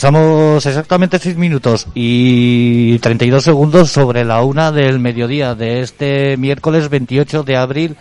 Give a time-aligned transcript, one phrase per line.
[0.00, 6.88] Pasamos exactamente 6 minutos y 32 segundos sobre la una del mediodía de este miércoles
[6.88, 7.96] 28 de abril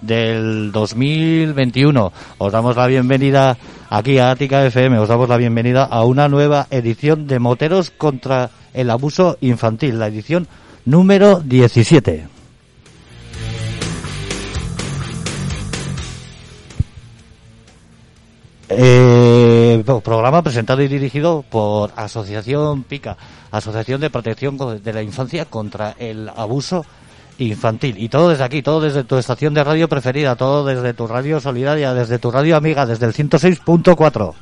[0.00, 2.12] del 2021.
[2.38, 3.56] Os damos la bienvenida
[3.88, 8.50] aquí a Ática FM, os damos la bienvenida a una nueva edición de Moteros contra
[8.72, 10.48] el abuso infantil, la edición
[10.84, 12.33] número 17.
[18.68, 23.16] Eh, programa presentado y dirigido por Asociación PICA,
[23.50, 26.84] Asociación de Protección de la Infancia contra el Abuso
[27.38, 27.96] Infantil.
[27.98, 31.40] Y todo desde aquí, todo desde tu estación de radio preferida, todo desde tu radio
[31.40, 34.34] solidaria, desde tu radio amiga, desde el 106.4.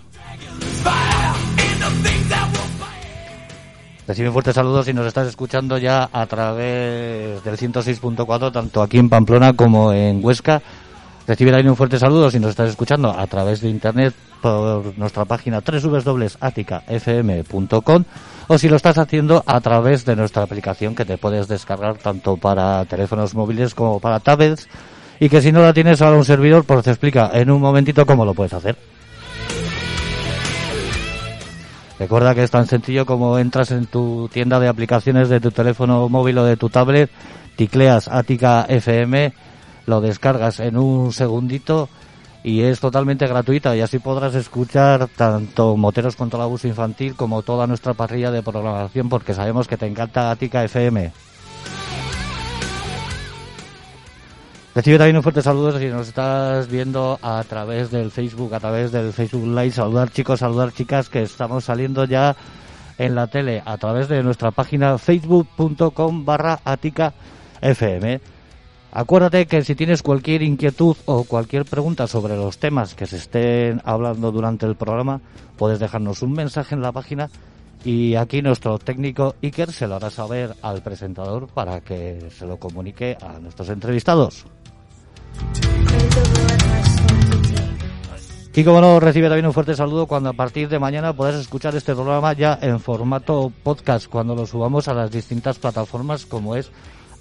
[4.07, 9.09] Recibe fuertes saludos si nos estás escuchando ya a través del 106.4, tanto aquí en
[9.09, 10.61] Pamplona como en Huesca
[11.27, 15.25] Recibe también un fuerte saludo si nos estás escuchando a través de internet por nuestra
[15.25, 18.05] página www.aticafm.com
[18.49, 22.37] o si lo estás haciendo a través de nuestra aplicación que te puedes descargar tanto
[22.37, 24.69] para teléfonos móviles como para tablets
[25.21, 28.05] y que si no la tienes ahora un servidor pues te explica en un momentito
[28.05, 28.77] cómo lo puedes hacer.
[32.01, 36.09] Recuerda que es tan sencillo como entras en tu tienda de aplicaciones de tu teléfono
[36.09, 37.09] móvil o de tu tablet,
[37.55, 39.52] ticleas Atica FM
[39.87, 41.89] lo descargas en un segundito
[42.45, 47.43] y es totalmente gratuita y así podrás escuchar tanto Moteros contra el Abuso Infantil como
[47.43, 51.13] toda nuestra parrilla de programación porque sabemos que te encanta Ática FM.
[54.75, 58.91] Recibe también un fuerte saludo si nos estás viendo a través del Facebook, a través
[58.91, 59.73] del Facebook Live.
[59.73, 62.35] Saludar chicos, saludar chicas que estamos saliendo ya
[62.97, 67.13] en la tele a través de nuestra página facebook.com barra Atica
[67.61, 68.32] FM.
[68.95, 73.81] Acuérdate que si tienes cualquier inquietud o cualquier pregunta sobre los temas que se estén
[73.87, 75.23] hablando durante el programa,
[75.57, 77.31] puedes dejarnos un mensaje en la página
[77.87, 82.59] y aquí nuestro técnico Iker se lo hará saber al presentador para que se lo
[82.59, 84.45] comunique a nuestros entrevistados.
[88.55, 91.75] Y como no, recibe también un fuerte saludo cuando a partir de mañana puedas escuchar
[91.75, 96.71] este programa ya en formato podcast, cuando lo subamos a las distintas plataformas como es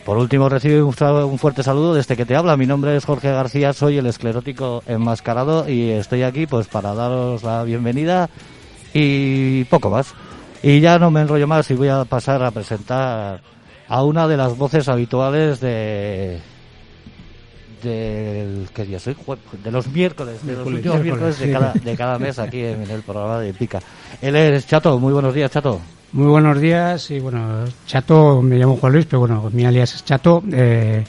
[0.05, 0.93] Por último, recibe un
[1.39, 2.57] fuerte saludo desde que te habla.
[2.57, 7.45] Mi nombre es Jorge García, soy el esclerótico enmascarado y estoy aquí pues para daros
[7.45, 8.29] la bienvenida
[8.93, 10.15] y poco más.
[10.63, 13.41] Y ya no me enrollo más y voy a pasar a presentar
[13.89, 16.41] a una de las voces habituales de
[17.83, 19.17] del ¿qué día soy?
[19.65, 23.01] de los miércoles, de los últimos miércoles de, cada, de cada mes aquí en, el
[23.01, 23.81] programa de Pica.
[24.21, 25.81] Él es Chato, muy buenos días Chato.
[26.13, 30.05] Muy buenos días y bueno, Chato, me llamo Juan Luis, pero bueno, mi alias es
[30.05, 31.05] Chato, eh,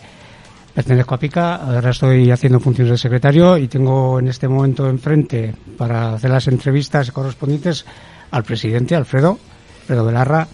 [0.73, 5.53] pertenezco a Pica, ahora estoy haciendo funciones de secretario y tengo en este momento enfrente
[5.77, 7.85] para hacer las entrevistas correspondientes
[8.31, 9.37] al presidente Alfredo,
[9.81, 10.47] Alfredo Velarra,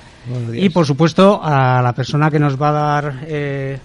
[0.53, 3.79] y por supuesto a la persona que nos va a dar eh,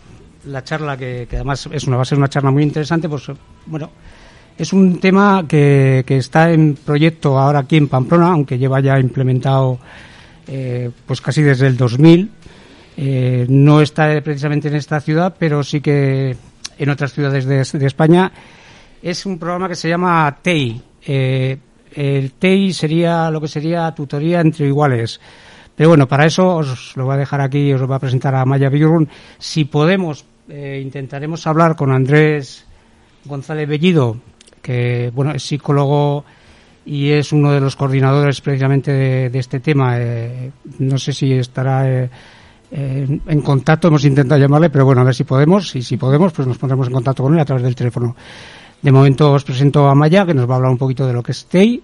[0.46, 3.26] la charla, que, además es una, va a ser una charla muy interesante, pues
[3.66, 3.90] bueno,
[4.58, 8.98] es un tema que, que está en proyecto ahora aquí en Pamplona, aunque lleva ya
[8.98, 9.78] implementado
[10.46, 12.30] eh, pues casi desde el 2000.
[12.96, 16.36] Eh, no está precisamente en esta ciudad, pero sí que
[16.78, 18.32] en otras ciudades de, de España.
[19.02, 21.58] Es un programa que se llama TEI, eh,
[21.94, 25.20] el TEI sería lo que sería tutoría entre iguales.
[25.74, 28.34] Pero bueno, para eso os lo voy a dejar aquí, os lo voy a presentar
[28.34, 29.08] a Maya Birrun.
[29.38, 32.66] Si podemos, eh, intentaremos hablar con Andrés
[33.24, 34.16] González Bellido,
[34.60, 36.24] que bueno es psicólogo
[36.84, 38.92] y es uno de los coordinadores precisamente
[39.30, 39.96] de, este tema.
[39.98, 42.10] Eh, no sé si estará eh,
[42.70, 45.74] en contacto, hemos intentado llamarle, pero bueno, a ver si podemos.
[45.76, 48.14] Y si podemos, pues nos pondremos en contacto con él a través del teléfono.
[48.82, 51.22] De momento os presento a Maya, que nos va a hablar un poquito de lo
[51.22, 51.80] que es TEI.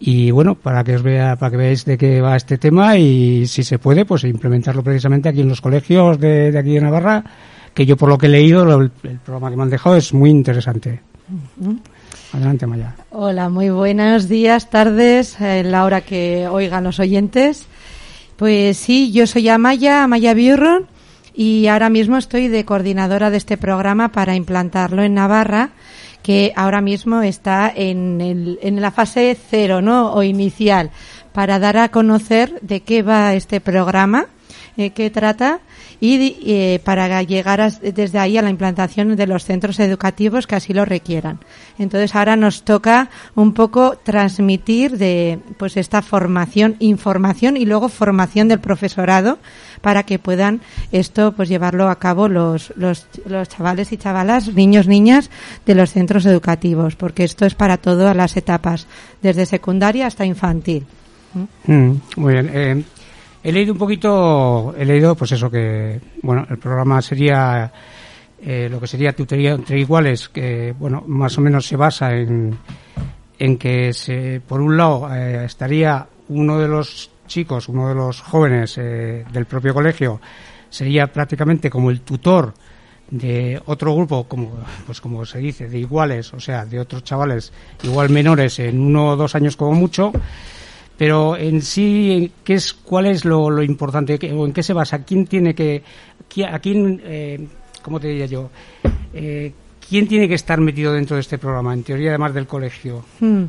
[0.00, 3.46] Y bueno, para que os vea, para que veáis de qué va este tema y
[3.46, 7.24] si se puede, pues implementarlo precisamente aquí en los colegios de, aquí de Navarra,
[7.72, 10.30] que yo por lo que he leído, el, programa que me han dejado es muy
[10.30, 11.00] interesante.
[12.32, 12.96] Adelante, Maya.
[13.10, 17.66] Hola, muy buenos días, tardes, en la hora que oigan los oyentes.
[18.36, 20.86] Pues sí, yo soy Amaya, Amaya Biurron,
[21.34, 25.70] y ahora mismo estoy de coordinadora de este programa para implantarlo en Navarra
[26.22, 30.12] que ahora mismo está en, el, en la fase cero, ¿no?
[30.12, 30.90] O inicial,
[31.32, 34.26] para dar a conocer de qué va este programa
[34.76, 35.60] eh, que trata
[36.00, 40.72] y eh, para llegar desde ahí a la implantación de los centros educativos que así
[40.72, 41.38] lo requieran.
[41.78, 48.48] Entonces ahora nos toca un poco transmitir de pues esta formación, información y luego formación
[48.48, 49.38] del profesorado
[49.80, 50.60] para que puedan
[50.92, 55.30] esto pues llevarlo a cabo los, los, los chavales y chavalas, niños, niñas
[55.66, 58.86] de los centros educativos, porque esto es para todas las etapas,
[59.22, 60.86] desde secundaria hasta infantil.
[61.66, 62.50] Mm, muy bien.
[62.52, 62.84] Eh,
[63.42, 67.72] he leído un poquito, he leído pues eso que, bueno, el programa sería
[68.42, 72.56] eh, lo que sería tutoría entre iguales, que, bueno, más o menos se basa en,
[73.38, 78.20] en que se, por un lado eh, estaría uno de los chicos, uno de los
[78.20, 80.20] jóvenes del propio colegio,
[80.68, 82.52] sería prácticamente como el tutor
[83.10, 84.52] de otro grupo, como,
[84.86, 87.52] pues como se dice, de iguales, o sea, de otros chavales
[87.82, 90.12] igual menores en uno o dos años como mucho,
[91.00, 95.02] pero en sí, ¿qué es, ¿cuál es lo, importante o en qué se basa?
[95.02, 95.82] ¿Quién tiene que,
[96.46, 97.48] a quién, eh,
[97.80, 98.50] cómo te diría yo?
[99.14, 99.50] Eh,
[99.88, 103.02] ¿Quién tiene que estar metido dentro de este programa, en teoría además del colegio?
[103.18, 103.44] Hmm.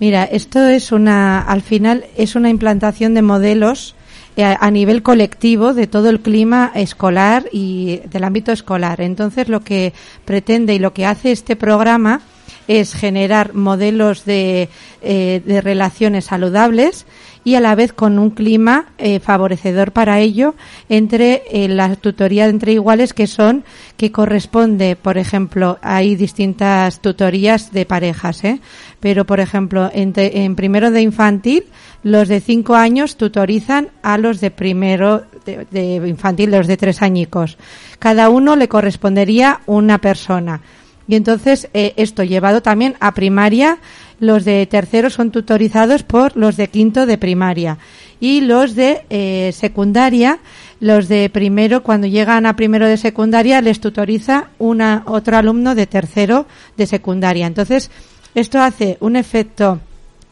[0.00, 3.94] Mira, esto es una, al final es una implantación de modelos
[4.36, 9.00] eh, a nivel colectivo de todo el clima escolar y del ámbito escolar.
[9.00, 9.92] Entonces, lo que
[10.24, 12.22] pretende y lo que hace este programa
[12.68, 14.68] es generar modelos de,
[15.02, 17.06] eh, de relaciones saludables
[17.46, 20.56] y a la vez con un clima eh, favorecedor para ello
[20.88, 23.62] entre eh, la tutoría entre iguales que son
[23.96, 28.60] que corresponde por ejemplo hay distintas tutorías de parejas ¿eh?
[28.98, 31.66] pero por ejemplo en, en primero de infantil
[32.02, 37.00] los de cinco años tutorizan a los de primero de, de infantil los de tres
[37.00, 37.58] añicos
[38.00, 40.62] cada uno le correspondería una persona
[41.08, 43.78] y entonces eh, esto llevado también a primaria,
[44.18, 47.78] los de tercero son tutorizados por los de quinto de primaria
[48.18, 50.38] y los de eh, secundaria,
[50.80, 55.86] los de primero cuando llegan a primero de secundaria les tutoriza una otro alumno de
[55.86, 57.46] tercero de secundaria.
[57.46, 57.90] Entonces
[58.34, 59.80] esto hace un efecto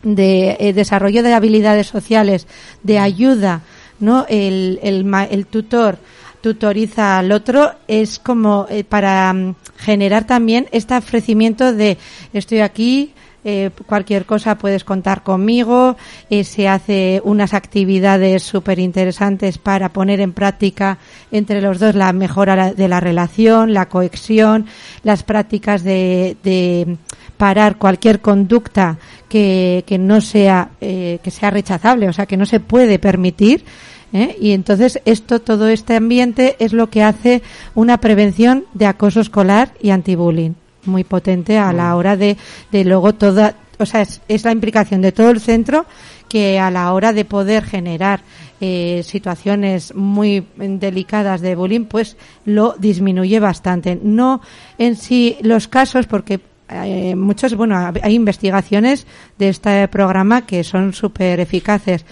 [0.02, 2.46] de eh, desarrollo de habilidades sociales,
[2.82, 3.62] de ayuda,
[4.00, 4.26] ¿no?
[4.28, 5.98] El, el, el tutor
[6.44, 11.96] tutoriza al otro es como eh, para mm, generar también este ofrecimiento de
[12.34, 13.14] estoy aquí,
[13.46, 15.96] eh, cualquier cosa puedes contar conmigo,
[16.28, 20.98] eh, se hace unas actividades súper interesantes para poner en práctica
[21.32, 24.66] entre los dos la mejora de la relación, la cohesión,
[25.02, 26.98] las prácticas de, de
[27.38, 28.98] parar cualquier conducta
[29.30, 33.64] que, que no sea, que sea rechazable, o sea, que no se puede permitir
[34.14, 34.34] ¿eh?
[34.40, 37.42] Y entonces esto, todo este ambiente es lo que hace
[37.74, 40.56] una prevención de acoso escolar y antibullying
[40.86, 42.36] muy potente a la hora de,
[42.70, 45.86] de luego toda, o sea, es, la implicación de todo el centro
[46.28, 48.20] que a la hora de poder generar
[48.60, 53.98] eh, situaciones muy delicadas de bullying, pues lo disminuye bastante.
[54.02, 54.40] No
[54.78, 59.06] en sí los casos, porque eh, muchos, bueno, hay investigaciones
[59.38, 62.04] de este programa que son súper eficaces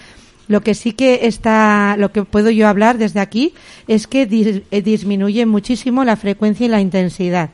[0.47, 3.53] lo que sí que está, lo que puedo yo hablar desde aquí
[3.87, 4.23] es que
[4.71, 7.49] eh, disminuye muchísimo la frecuencia y la intensidad.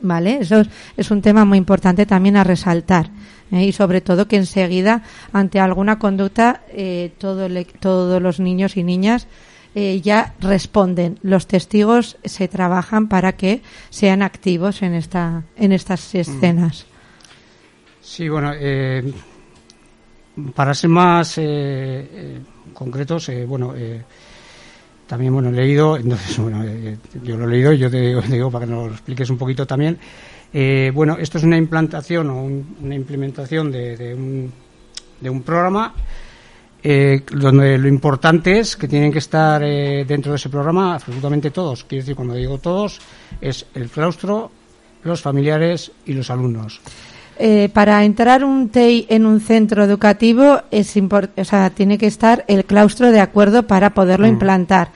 [0.00, 0.38] ¿Vale?
[0.40, 0.62] Eso
[0.96, 3.10] es, un tema muy importante también a resaltar.
[3.50, 3.64] ¿eh?
[3.64, 7.48] Y sobre todo que enseguida, ante alguna conducta, eh, todo
[7.80, 9.26] todos los niños y niñas
[10.02, 11.20] ya responden.
[11.22, 16.84] Los testigos se trabajan para que sean activos en, esta, en estas escenas.
[18.00, 18.52] Sí, bueno,
[20.54, 22.38] para ser más eh, eh,
[22.72, 23.74] concretos, eh, bueno,
[25.06, 26.64] también bueno he leído, entonces bueno,
[27.22, 29.98] yo lo he leído, yo te digo, para que nos lo expliques un poquito también.
[30.94, 34.52] bueno, esto es una implantación o una implementación de, un,
[35.20, 35.94] de un programa
[36.80, 41.84] donde lo importante es que tienen que estar dentro de ese programa absolutamente todos.
[41.84, 43.00] Quiero decir, cuando digo todos,
[43.40, 44.50] es el claustro,
[45.02, 46.80] los familiares y los alumnos.
[47.40, 52.44] Eh, para entrar un TEI en un centro educativo es o sea, tiene que estar
[52.48, 54.30] el claustro de acuerdo para poderlo mm.
[54.30, 54.88] implantar.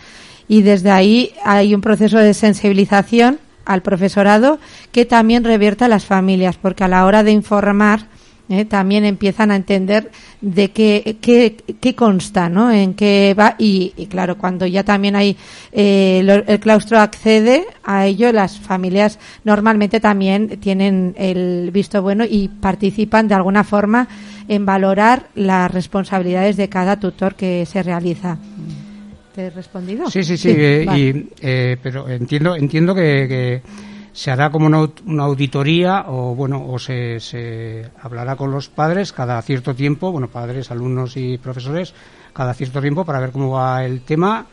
[0.49, 4.58] Y desde ahí hay un proceso de sensibilización al profesorado
[4.90, 8.06] que también revierta a las familias, porque a la hora de informar
[8.52, 8.64] ¿eh?
[8.64, 12.71] también empiezan a entender de qué, qué, consta, ¿no?
[12.71, 15.37] En qué va y, claro, cuando ya también hay
[15.73, 22.49] eh, el claustro accede a ello, las familias normalmente también tienen el visto bueno y
[22.49, 24.09] participan de alguna forma
[24.49, 28.38] en valorar las responsabilidades de cada tutor que se realiza.
[29.35, 30.11] ¿Te he respondido?
[30.11, 33.62] Sí, sí, sí, eh, y, pero entiendo, entiendo que
[34.12, 39.40] se hará como una, auditoría o bueno o se, se, hablará con los padres cada
[39.42, 41.95] cierto tiempo bueno padres alumnos y profesores
[42.33, 44.47] cada cierto tiempo para ver cómo va el tema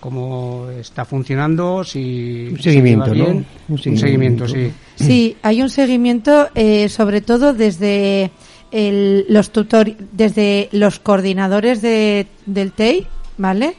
[0.00, 3.46] cómo está funcionando, si un seguimiento, bien.
[3.68, 4.70] Un seguimiento, sí.
[4.94, 8.30] Sí, hay un seguimiento, eh, sobre todo desde
[8.70, 13.06] los tutor, desde los coordinadores de, del TEI,
[13.38, 13.74] ¿vale?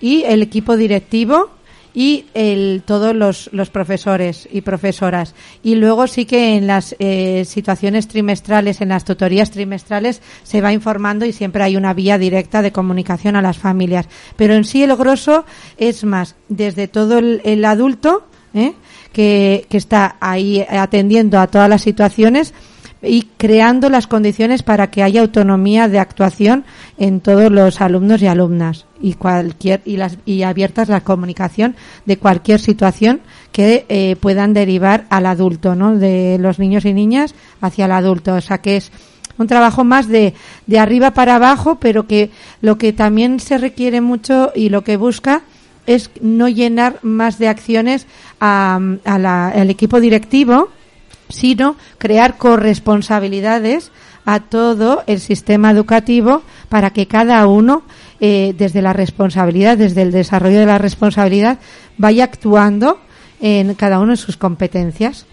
[0.00, 1.50] Y el equipo directivo
[1.94, 5.34] y el, todos los, los, profesores y profesoras.
[5.62, 10.72] Y luego sí que en las eh, situaciones trimestrales, en las tutorías trimestrales, se va
[10.72, 14.08] informando y siempre hay una vía directa de comunicación a las familias.
[14.36, 15.44] Pero en sí el grosso
[15.76, 18.74] es más desde todo el, adulto ¿eh?
[19.12, 22.54] que, que está ahí atendiendo a todas las situaciones
[23.02, 26.64] y creando las condiciones para que haya autonomía de actuación
[26.98, 32.18] en todos los alumnos y alumnas y cualquier y las y abiertas la comunicación de
[32.18, 33.20] cualquier situación
[33.52, 35.96] que eh, puedan derivar al adulto, ¿no?
[35.96, 38.92] De los niños y niñas hacia el adulto, o sea que es
[39.38, 40.34] un trabajo más de,
[40.66, 42.30] de arriba para abajo, pero que
[42.60, 45.42] lo que también se requiere mucho y lo que busca
[45.86, 48.06] es no llenar más de acciones
[48.38, 50.68] a, al equipo directivo,
[51.30, 53.90] sino crear corresponsabilidades
[54.24, 57.82] a todo el sistema educativo para que cada uno,
[58.20, 61.58] eh, desde la responsabilidad, desde el desarrollo de la responsabilidad,
[61.96, 62.98] vaya actuando
[63.40, 65.26] en cada uno de sus competencias.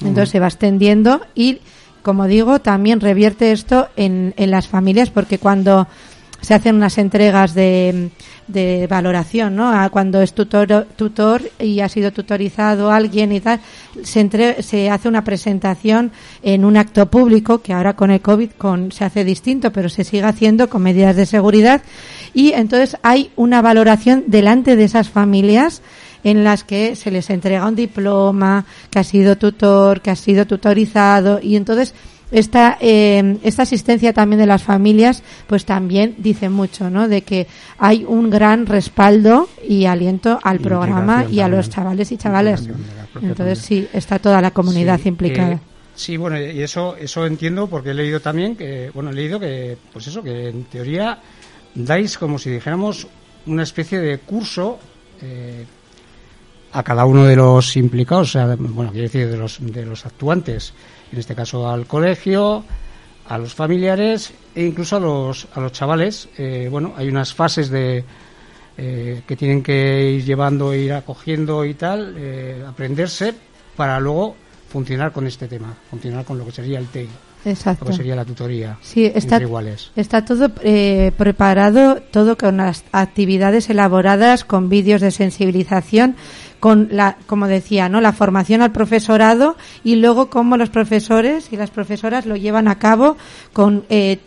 [0.00, 1.60] Entonces se va extendiendo y,
[2.02, 5.88] como digo, también revierte esto en, en las familias porque cuando
[6.44, 8.10] se hacen unas entregas de,
[8.46, 9.72] de valoración, ¿no?
[9.90, 13.60] cuando es tutor, tutor y ha sido tutorizado alguien y tal,
[14.02, 18.50] se, entre, se hace una presentación en un acto público, que ahora con el COVID
[18.58, 21.82] con, se hace distinto, pero se sigue haciendo con medidas de seguridad.
[22.34, 25.82] Y entonces hay una valoración delante de esas familias
[26.22, 30.46] en las que se les entrega un diploma, que ha sido tutor, que ha sido
[30.46, 31.94] tutorizado, y entonces
[32.34, 37.06] esta, eh, esta asistencia también de las familias, pues también dice mucho, ¿no?
[37.06, 37.46] De que
[37.78, 42.68] hay un gran respaldo y aliento al programa y a los chavales y chavales.
[43.22, 45.52] Entonces sí, está toda la comunidad implicada.
[45.52, 45.58] Eh,
[45.94, 49.78] sí, bueno, y eso, eso entiendo porque he leído también que, bueno, he leído que,
[49.92, 51.20] pues eso, que en teoría
[51.72, 53.06] dais como si dijéramos
[53.46, 54.80] una especie de curso
[55.22, 55.64] eh,
[56.72, 60.04] a cada uno de los implicados, o sea, bueno, quiero decir, de los, de los
[60.04, 60.74] actuantes
[61.14, 62.64] en este caso al colegio,
[63.28, 66.28] a los familiares e incluso a los, a los chavales.
[66.36, 68.04] Eh, bueno, hay unas fases de,
[68.76, 73.32] eh, que tienen que ir llevando, ir acogiendo y tal, eh, aprenderse
[73.76, 74.34] para luego
[74.68, 77.08] funcionar con este tema, funcionar con lo que sería el TEI.
[77.44, 77.84] Exacto.
[77.84, 78.78] Lo que sería la tutoría.
[78.80, 79.92] Sí, está, iguales.
[79.94, 86.16] está todo preparado, todo con las actividades elaboradas, con vídeos de sensibilización
[86.64, 88.00] con la, como decía, ¿no?
[88.00, 89.54] La formación al profesorado
[89.84, 93.18] y luego cómo los profesores y las profesoras lo llevan a cabo
[93.52, 94.18] con eh,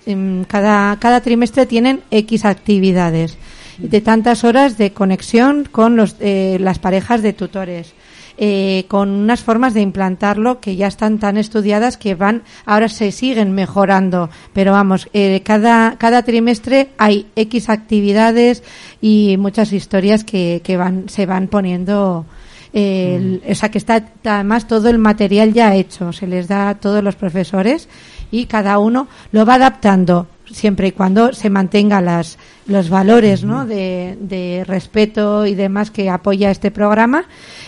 [0.47, 3.39] cada, cada trimestre tienen X actividades
[3.79, 7.95] de tantas horas de conexión con los, eh, las parejas de tutores.
[8.39, 13.11] Eh, con unas formas de implantarlo que ya están tan estudiadas que van, ahora se
[13.11, 18.61] siguen mejorando, pero vamos, eh, cada, cada trimestre hay X actividades
[19.01, 22.27] y muchas historias que, que van, se van poniendo,
[22.73, 23.51] el, mm.
[23.51, 27.03] o sea que está además todo el material ya hecho, se les da a todos
[27.03, 27.89] los profesores
[28.29, 32.37] y cada uno lo va adaptando siempre y cuando se mantenga las,
[32.67, 33.65] los valores ¿no?
[33.65, 37.25] de, de, respeto y demás que apoya este programa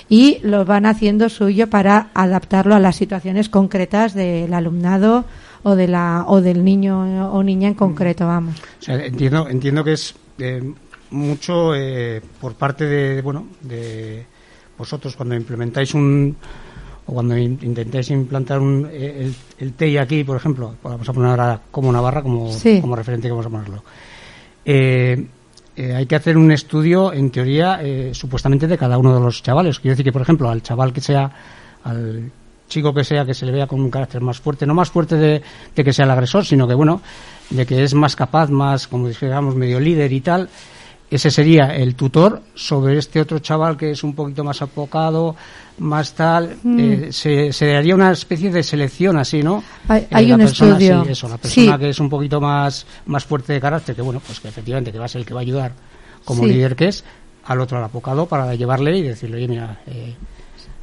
[0.07, 5.25] y lo van haciendo suyo para adaptarlo a las situaciones concretas del alumnado
[5.63, 8.62] o de la o del niño o niña en concreto vamos.
[8.88, 10.74] Entiendo entiendo que es eh,
[11.12, 14.25] mucho eh, por parte de bueno de
[14.77, 16.38] vosotros cuando implementáis un
[17.10, 21.32] o cuando intentéis implantar un, eh, el, el TEI aquí, por ejemplo, vamos a poner
[21.32, 22.51] ahora como Navarra como,
[22.82, 23.84] como referente que vamos a ponerlo.
[24.63, 25.25] Eh,
[25.75, 27.80] eh, hay que hacer un estudio, en teoría,
[28.12, 29.80] supuestamente de cada uno de los chavales.
[29.80, 31.32] Quiero decir que, por ejemplo, al chaval que sea,
[31.84, 32.32] al
[32.68, 35.16] chico que sea, que se le vea con un carácter más fuerte, no más fuerte
[35.16, 35.42] de,
[35.75, 37.01] de que sea el agresor, sino que, bueno,
[37.50, 40.48] de que es más capaz, más, como dijéramos, medio líder y tal,
[41.10, 45.36] ese sería el tutor sobre este otro chaval que es un poquito más apocado,
[45.80, 46.58] más tal.
[46.62, 46.80] Mm.
[46.80, 49.63] Eh, se, se, daría una especie de selección así, ¿no?
[49.88, 51.04] Hay, eh, un estudio.
[51.06, 54.22] Sí, eso, la persona que es un poquito más, más fuerte de carácter, que bueno,
[54.25, 55.72] pues que efectivamente que va a ser el que va a ayudar
[56.25, 57.04] como líder que es,
[57.46, 60.13] al otro al apocado para llevarle y decirle, oye, mira, eh,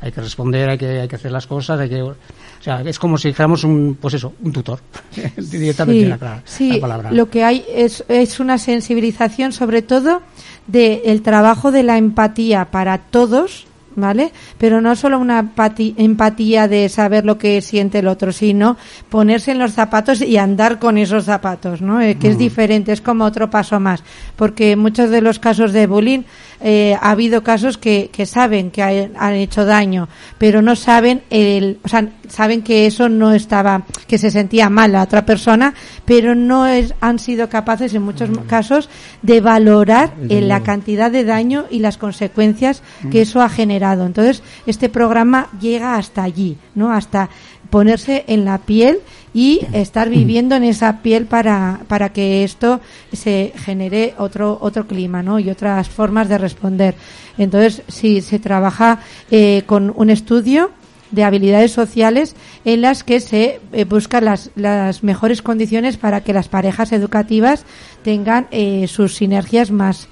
[0.00, 2.02] hay que responder, hay que, hay que hacer las cosas, hay que...
[2.02, 2.14] O
[2.60, 4.80] sea, es como si dijéramos un, pues eso, un tutor,
[5.36, 7.12] directamente sí, la, palabra.
[7.12, 10.22] lo que hay es, es una sensibilización sobre todo
[10.66, 14.32] del trabajo de la empatía para todos, ¿vale?
[14.58, 15.52] Pero no solo una
[15.96, 18.76] empatía de saber lo que siente el otro, sino
[19.08, 22.00] ponerse en los zapatos y andar con esos zapatos, ¿no?
[22.00, 24.02] Eh, que es diferente, es como otro paso más.
[24.36, 26.22] Porque muchos de los casos de bullying
[26.60, 30.08] eh, ha habido casos que, que saben que han hecho daño,
[30.38, 34.92] pero no saben el, o sea, saben que eso no estaba, que se sentía mal
[34.92, 38.88] la otra persona, pero no es, han sido capaces en muchos casos
[39.22, 43.22] de valorar eh, la cantidad de daño y las consecuencias que mm.
[43.22, 44.06] eso ha generado.
[44.06, 46.92] Entonces, este programa llega hasta allí, ¿no?
[46.92, 47.28] Hasta
[47.70, 49.00] ponerse en la piel
[49.36, 52.80] y estar viviendo en esa piel para, para que esto
[53.12, 55.38] se genere otro, otro clima ¿no?
[55.38, 56.94] y otras formas de responder.
[57.36, 59.00] Entonces, sí, se trabaja
[59.30, 60.70] eh, con un estudio
[61.10, 66.32] de habilidades sociales en las que se eh, buscan las, las, mejores condiciones para que
[66.32, 67.66] las parejas educativas
[68.02, 70.08] tengan eh, sus sinergias más,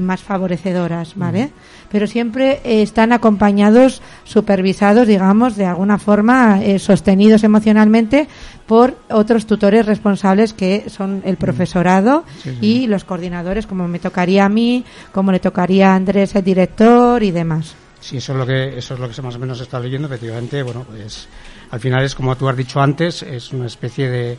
[0.00, 1.50] más favorecedoras, ¿vale?
[1.94, 8.26] Pero siempre eh, están acompañados, supervisados, digamos, de alguna forma, eh, sostenidos emocionalmente
[8.66, 12.24] por otros tutores responsables que son el profesorado
[12.60, 17.22] y los coordinadores, como me tocaría a mí, como le tocaría a Andrés, el director
[17.22, 17.76] y demás.
[18.00, 20.08] Sí, eso es lo que eso es lo que más o menos está leyendo.
[20.08, 21.28] Efectivamente, bueno, pues
[21.70, 24.38] al final es como tú has dicho antes, es una especie de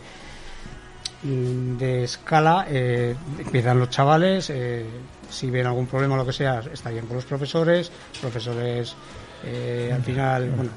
[1.24, 2.68] mm, de escala.
[2.70, 4.86] Eh, empiezan los chavales, eh,
[5.30, 8.96] si ven algún problema o lo que sea, estarían con los profesores, profesores
[9.44, 10.72] eh, al final, bueno,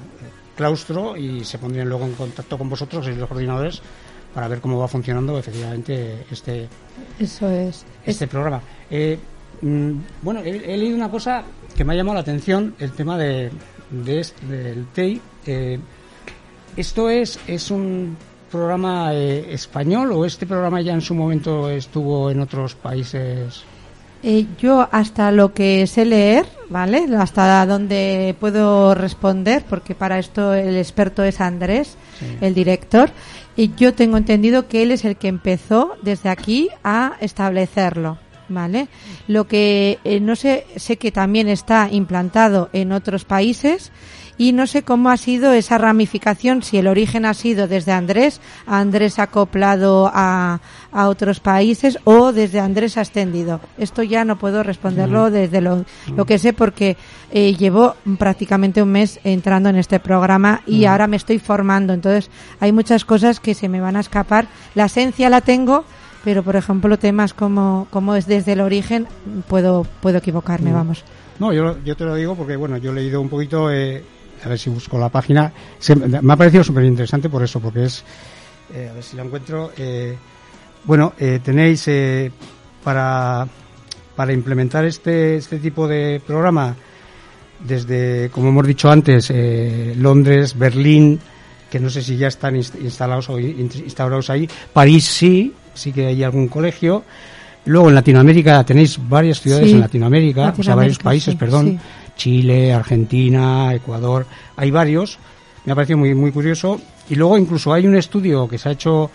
[0.56, 3.80] claustro y se pondrían luego en contacto con vosotros y los coordinadores
[4.34, 6.68] para ver cómo va funcionando efectivamente este
[7.18, 7.86] eso es.
[8.04, 8.60] este programa.
[8.90, 9.18] Eh,
[9.62, 11.44] mm, bueno he, leído una cosa
[11.76, 13.50] que me ha llamado la atención el tema de,
[13.90, 15.22] del TEI.
[15.46, 15.78] Eh,
[16.76, 18.16] esto es es un
[18.50, 23.64] programa español o este programa ya en su momento estuvo en otros países
[24.22, 27.06] eh, yo hasta lo que sé leer, ¿vale?
[27.16, 31.96] Hasta donde puedo responder, porque para esto el experto es Andrés,
[32.40, 33.10] el director,
[33.56, 38.18] y yo tengo entendido que él es el que empezó desde aquí a establecerlo.
[38.50, 38.88] ¿Vale?
[39.26, 43.92] Lo que eh, no sé, sé que también está implantado en otros países
[44.38, 48.40] y no sé cómo ha sido esa ramificación, si el origen ha sido desde Andrés,
[48.66, 50.60] Andrés acoplado a,
[50.92, 53.60] a otros países o desde Andrés ascendido.
[53.76, 56.96] Esto ya no puedo responderlo desde lo, lo, que sé porque
[57.32, 61.92] eh, llevo prácticamente un mes entrando en este programa y ahora me estoy formando.
[61.92, 64.46] Entonces hay muchas cosas que se me van a escapar.
[64.76, 65.84] La esencia la tengo,
[66.22, 69.08] pero por ejemplo temas como, como es desde el origen
[69.48, 71.04] puedo, puedo equivocarme, vamos.
[71.40, 73.72] No, yo, yo te lo digo porque bueno, yo he leído un poquito...
[73.72, 74.04] Eh
[74.44, 75.52] a ver si busco la página.
[76.22, 78.04] me ha parecido súper interesante por eso, porque es,
[78.74, 79.72] eh, a ver si la encuentro.
[79.76, 80.16] Eh,
[80.84, 81.88] bueno, eh, tenéis
[82.82, 83.46] para,
[84.16, 86.74] para implementar este, este tipo de programa
[87.60, 89.32] desde, como hemos dicho antes,
[89.96, 91.18] Londres, Berlín,
[91.70, 96.22] que no sé si ya están instalados o instaurados ahí, París sí, sí que hay
[96.22, 97.04] algún colegio.
[97.66, 101.78] Luego en Latinoamérica tenéis varias ciudades en Latinoamérica, o sea, varios países, perdón.
[102.18, 104.26] Chile, Argentina, Ecuador,
[104.56, 105.18] hay varios.
[105.64, 106.78] Me ha parecido muy, muy curioso.
[107.08, 109.10] Y luego incluso hay un estudio que se ha hecho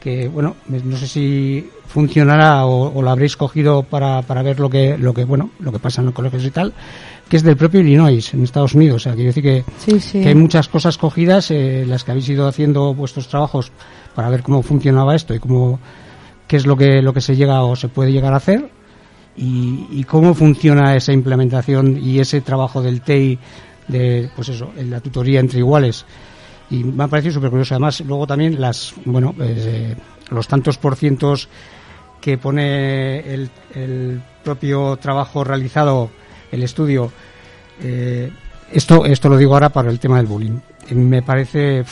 [0.00, 4.96] que, bueno, no sé si funcionará o, lo habréis cogido para, para ver lo que,
[4.96, 6.72] lo que, bueno, lo que pasa en los colegios y tal,
[7.28, 9.02] que es del propio Illinois, en Estados Unidos.
[9.02, 9.64] O sea, quiero decir que,
[10.12, 13.72] que hay muchas cosas cogidas, eh, las que habéis ido haciendo vuestros trabajos
[14.14, 15.80] para ver cómo funcionaba esto y cómo,
[16.46, 18.77] qué es lo que, lo que se llega o se puede llegar a hacer
[19.40, 23.38] y, cómo funciona esa implementación y ese trabajo del TEI
[23.86, 26.04] de, pues eso, en la tutoría entre iguales.
[26.70, 27.74] Y me ha parecido súper curioso.
[27.74, 29.94] Además, luego también las, bueno, eh,
[30.30, 31.48] los tantos por cientos
[32.20, 33.50] que pone el,
[34.42, 36.10] propio trabajo realizado,
[36.50, 37.12] el estudio.
[37.80, 38.30] Eh,
[38.72, 40.58] esto, esto lo digo ahora para el tema del bullying.
[40.90, 41.84] Me parece,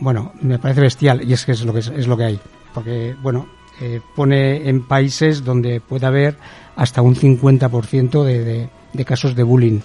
[0.00, 2.40] bueno, me parece bestial y es que es lo que es lo que hay.
[2.74, 3.48] Porque, bueno,
[3.80, 6.36] eh, pone en países donde puede haber
[6.76, 9.80] hasta un 50% de, de, casos de bullying.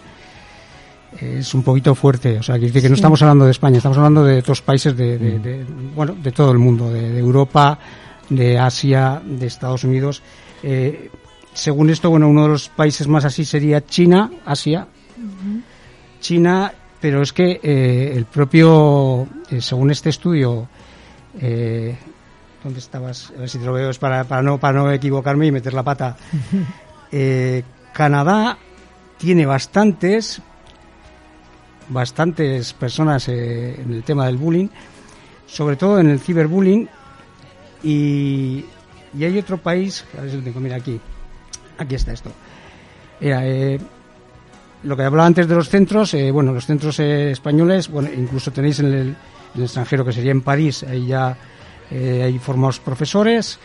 [1.20, 3.98] Es un poquito fuerte, o sea, quiere decir que no estamos hablando de España, estamos
[3.98, 5.96] hablando de otros países de, de mm.
[5.96, 7.78] bueno, de todo el mundo, de, Europa,
[8.30, 10.24] de Asia, de Estados Unidos.
[10.64, 11.10] Eh,
[11.54, 14.88] según esto, bueno, uno de los países más así sería China, Asia.
[16.20, 19.28] China, pero es que eh, el propio,
[19.60, 20.68] según este estudio,
[21.40, 21.96] eh,
[22.64, 23.32] ¿Dónde estabas?
[23.36, 25.74] A ver si te lo veo, es para, para, no, para no equivocarme y meter
[25.74, 26.16] la pata.
[27.16, 27.62] Eh,
[27.94, 28.58] Canadá
[29.20, 30.42] tiene bastantes,
[31.90, 34.68] bastantes personas eh, en el tema del bullying,
[35.46, 36.90] sobre todo en el ciberbullying,
[37.84, 38.66] y,
[39.16, 41.00] y hay otro país, a ver si lo tengo, mira aquí,
[41.78, 42.32] aquí está esto.
[43.22, 43.80] Era, eh,
[44.84, 48.52] lo que hablaba antes de los centros, eh, bueno, los centros eh, españoles, bueno, incluso
[48.52, 49.16] tenéis en el, en
[49.56, 51.38] el extranjero, que sería en París, ahí ya
[51.94, 53.60] eh, hay formados profesores.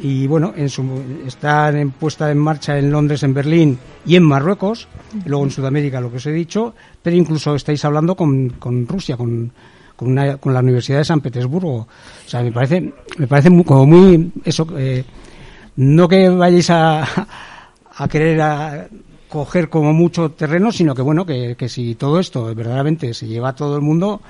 [0.00, 0.82] Y bueno, en su,
[1.26, 4.88] están en puesta en marcha en Londres, en Berlín y en Marruecos,
[5.24, 8.86] y luego en Sudamérica, lo que os he dicho, pero incluso estáis hablando con, con
[8.88, 9.52] Rusia, con,
[9.94, 11.76] con, una- con la Universidad de San Petersburgo.
[11.76, 11.88] O
[12.28, 15.04] sea, me parece, me parece muy, como muy, eso, eh,
[15.76, 17.06] no que vayáis a,
[17.96, 18.88] a querer a
[19.28, 23.50] coger como mucho terreno, sino que bueno, que, que si todo esto verdaderamente se lleva
[23.50, 24.20] a todo el mundo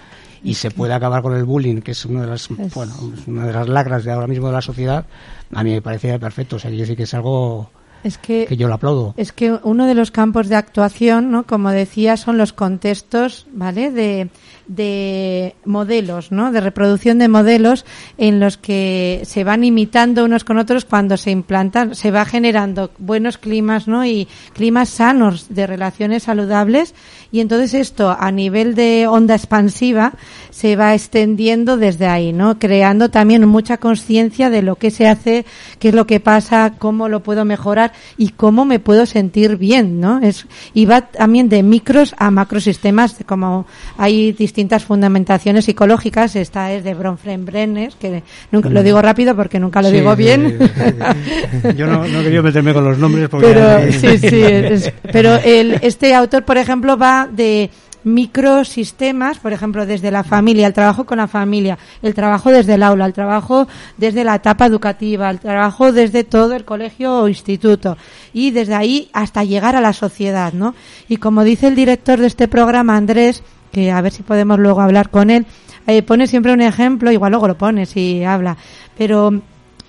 [0.45, 2.93] y se puede acabar con el bullying, que es una de las, Es- bueno,
[3.27, 5.05] una de las lacras de ahora mismo de la sociedad,
[5.53, 6.57] a mí me parece perfecto.
[6.57, 7.71] O sea, yo sí que es algo
[8.05, 9.15] Es que, que yo lo aplaudo.
[9.17, 11.45] es que uno de los campos de actuación, ¿no?
[11.45, 13.91] Como decía, son los contextos, ¿vale?
[13.91, 14.29] De,
[14.67, 16.53] de modelos, ¿no?
[16.53, 17.85] De reproducción de modelos
[18.19, 22.91] en los que se van imitando unos con otros cuando se implantan, se va generando
[22.99, 24.05] buenos climas, ¿no?
[24.05, 26.95] Y climas sanos de relaciones saludables
[27.31, 30.13] y entonces esto a nivel de onda expansiva
[30.51, 32.59] se va extendiendo desde ahí, ¿no?
[32.59, 35.45] Creando también mucha conciencia de lo que se hace,
[35.79, 40.01] qué es lo que pasa, cómo lo puedo mejorar y cómo me puedo sentir bien,
[40.01, 40.21] ¿no?
[40.21, 43.67] Es, y va también de micros a macrosistemas, como
[43.99, 49.83] hay distintas fundamentaciones psicológicas, esta es de Bronfenbrenner, que nunca, lo digo rápido porque nunca
[49.83, 50.59] lo Sí, digo bien.
[50.59, 51.73] sí.
[51.77, 53.47] Yo no, querido meterme con los nombres porque...
[53.49, 57.71] pero sí, sí, es- pero el, este autor, por ejemplo, va de
[58.05, 62.83] microsistemas, por ejemplo, desde la familia, el trabajo con la familia, el trabajo desde el
[62.83, 67.97] aula, el trabajo desde la etapa educativa, el trabajo desde todo el colegio o instituto
[68.33, 70.75] y desde ahí hasta llegar a la sociedad, ¿no?
[71.09, 74.81] Y como dice el director de este programa, Andrés, que a ver si podemos luego
[74.81, 75.47] hablar con él,
[75.87, 78.57] eh, pone siempre un ejemplo, igual luego lo pone si habla,
[78.97, 79.33] pero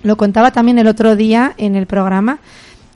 [0.02, 2.38] lo contaba también el otro día en el programa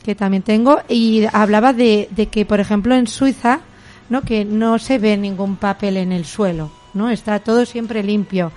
[0.04, 3.60] que también tengo y hablaba de, de que por ejemplo en Suiza
[4.08, 8.52] no que no se ve ningún papel en el suelo no está todo siempre limpio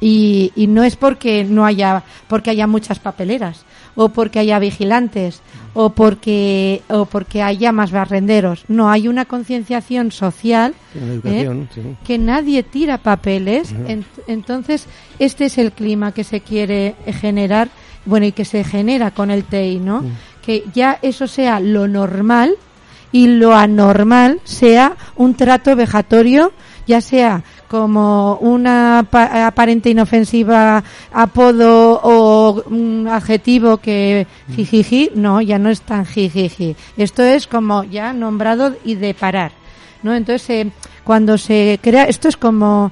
[0.00, 3.64] y, y no es porque no haya porque haya muchas papeleras
[3.94, 5.40] o porque haya vigilantes
[5.72, 10.74] o porque o porque haya más barrenderos no hay una concienciación social
[11.24, 11.66] ¿eh?
[11.74, 11.80] sí.
[12.04, 13.72] que nadie tira papeles.
[13.86, 14.86] En- entonces,
[15.20, 17.68] este es el clima que se quiere generar,
[18.04, 20.04] bueno, y que se genera con el TEI, ¿no?
[20.44, 22.54] Que ya eso sea lo normal
[23.14, 26.50] y lo anormal sea un trato vejatorio,
[26.84, 35.60] ya sea como una pa- aparente inofensiva apodo o un adjetivo que jijiji, no, ya
[35.60, 36.74] no es tan jijiji.
[36.96, 39.52] Esto es como ya nombrado y de parar.
[40.02, 40.12] ¿no?
[40.12, 40.70] Entonces, eh,
[41.04, 42.90] cuando se crea, esto es como,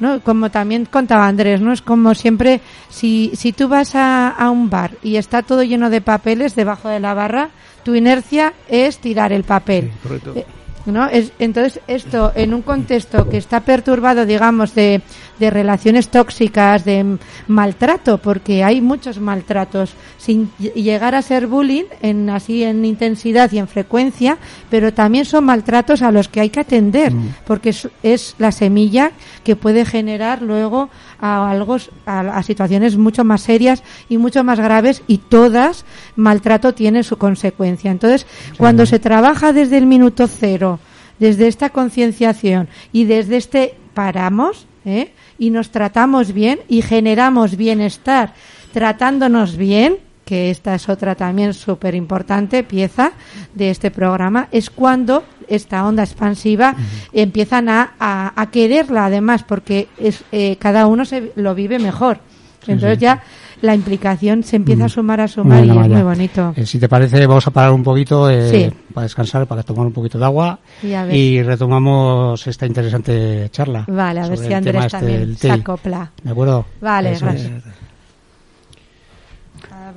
[0.00, 0.20] ¿no?
[0.20, 1.72] Como también contaba Andrés, ¿no?
[1.74, 5.90] Es como siempre, si, si tú vas a, a un bar y está todo lleno
[5.90, 7.50] de papeles debajo de la barra,
[7.88, 9.90] tu inercia es tirar el papel.
[10.02, 10.40] Sí.
[10.40, 10.44] Eh,
[10.84, 11.08] ¿no?
[11.08, 15.00] Es, entonces, esto en un contexto que está perturbado, digamos, de,
[15.38, 21.84] de relaciones tóxicas, de maltrato, porque hay muchos maltratos, sin ll- llegar a ser bullying,
[22.02, 24.38] en, así en intensidad y en frecuencia,
[24.70, 27.12] pero también son maltratos a los que hay que atender,
[27.46, 29.12] porque es, es la semilla
[29.44, 34.58] que puede generar luego a algo, a, a situaciones mucho más serias y mucho más
[34.60, 35.84] graves y todas
[36.16, 37.90] maltrato tiene su consecuencia.
[37.90, 40.78] Entonces, cuando se trabaja desde el minuto cero,
[41.18, 45.12] desde esta concienciación y desde este paramos ¿eh?
[45.38, 48.32] Y nos tratamos bien y generamos bienestar
[48.72, 53.12] tratándonos bien, que esta es otra también súper importante pieza
[53.54, 56.74] de este programa, es cuando esta onda expansiva
[57.12, 62.20] empiezan a, a, a quererla además porque es, eh, cada uno se lo vive mejor.
[62.66, 63.22] Entonces ya
[63.62, 66.52] la implicación se empieza a sumar a sumar Bueno, y es Maya, muy bonito.
[66.56, 68.76] eh, si te parece, vamos a parar un poquito eh, Sí.
[68.94, 73.84] para descansar, para tomar un poquito de agua Y y retomamos esta interesante charla.
[73.88, 76.10] Vale, a ver si Andrés este también del se acopla.
[76.22, 76.64] ¿De acuerdo?
[76.80, 77.50] Vale, Eso gracias.
[77.66, 77.87] es.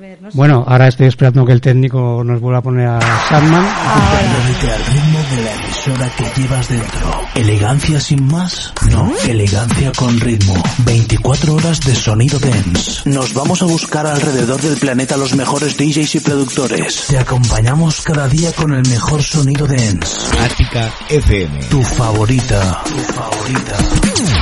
[0.02, 0.36] Ver, no sé.
[0.36, 3.64] Bueno, ahora estoy esperando que el técnico nos vuelva a poner a Sandman.
[3.64, 4.18] Ahora.
[4.62, 7.20] Al ritmo de la emisora que llevas dentro.
[7.36, 8.72] ¿Elegancia sin más?
[8.90, 10.60] No, elegancia con ritmo.
[10.78, 13.08] 24 horas de sonido dance.
[13.08, 17.04] Nos vamos a buscar alrededor del planeta los mejores DJs y productores.
[17.06, 20.36] Te acompañamos cada día con el mejor sonido dance.
[20.40, 21.60] Ática FM.
[21.66, 22.82] Tu favorita.
[22.84, 24.41] Tu favorita.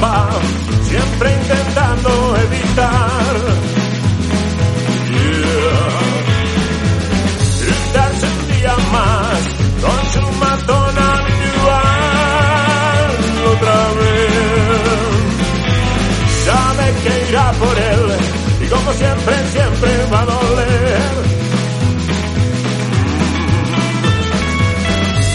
[0.00, 0.28] trampa,
[0.82, 3.36] siempre intentando evitar.
[5.10, 5.90] Yeah.
[7.62, 9.40] Y darse un día más
[9.82, 11.80] con su matón habitual
[13.52, 14.40] otra vez.
[16.46, 18.04] Sabe que irá por él
[18.62, 21.20] y como siempre, siempre va a doler.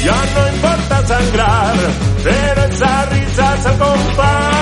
[0.03, 1.75] Ya no importa sangrar,
[2.23, 4.54] pero esa risa se acompaña.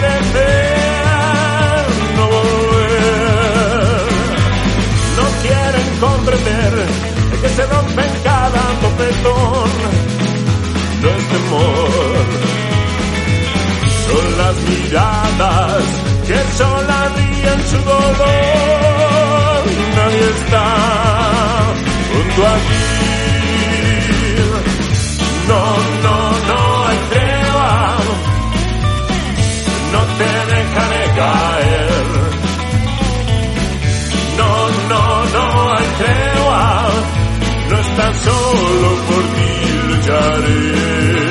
[0.00, 4.06] Desaparecer, no volver.
[5.16, 6.72] No quieren comprender
[7.40, 9.70] que se rompe en cada topetón.
[11.02, 12.26] No es temor,
[14.06, 15.82] son las miradas
[16.26, 19.62] que sola ríen su dolor.
[19.96, 20.66] Nadie está
[22.12, 23.05] junto a ti.
[38.24, 41.25] Solo por ti.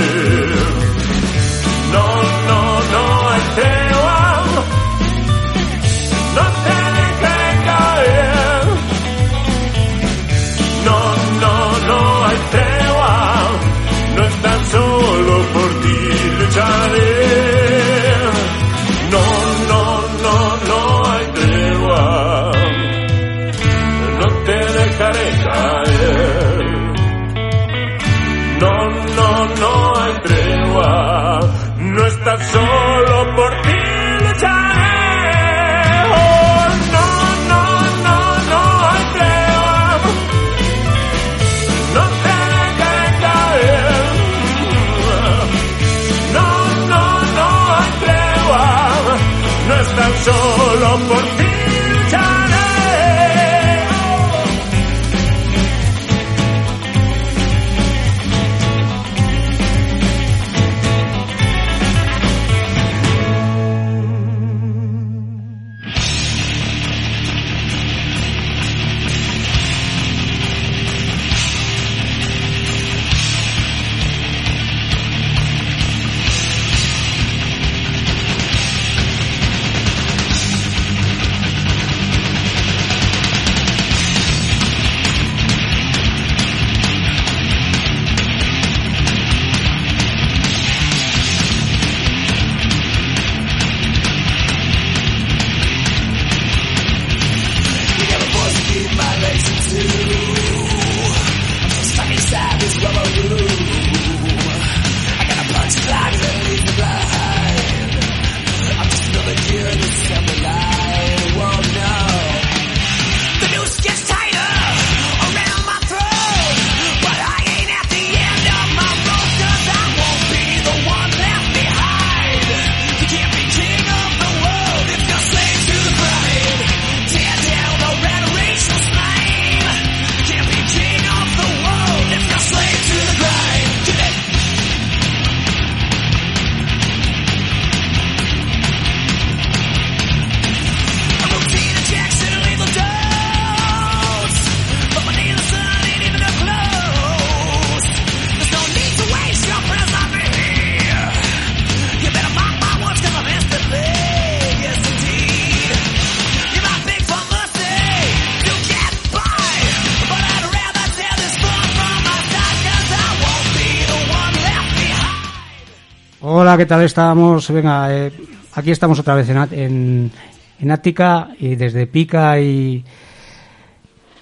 [166.27, 167.51] Hola, ¿qué tal estamos?
[167.51, 168.11] Venga, eh,
[168.55, 170.11] aquí estamos otra vez en,
[170.59, 172.83] en, Ática y desde Pica y,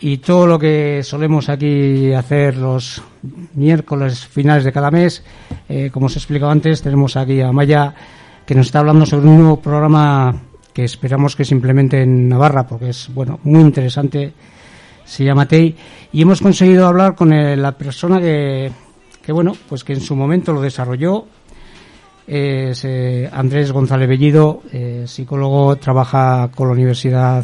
[0.02, 3.02] y todo lo que solemos aquí hacer los
[3.54, 5.24] miércoles finales de cada mes.
[5.70, 7.94] Eh, como os he explicado antes, tenemos aquí a Maya
[8.46, 10.36] que nos está hablando sobre un nuevo programa
[10.74, 14.34] que esperamos que se implemente en Navarra, porque es bueno muy interesante.
[15.06, 15.74] Se llama TEI
[16.12, 18.72] y hemos conseguido hablar con el- la persona que,
[19.26, 21.28] que bueno, pues que en su momento lo desarrolló.
[22.26, 27.44] Es eh, Andrés González Bellido, eh, psicólogo, trabaja con la Universidad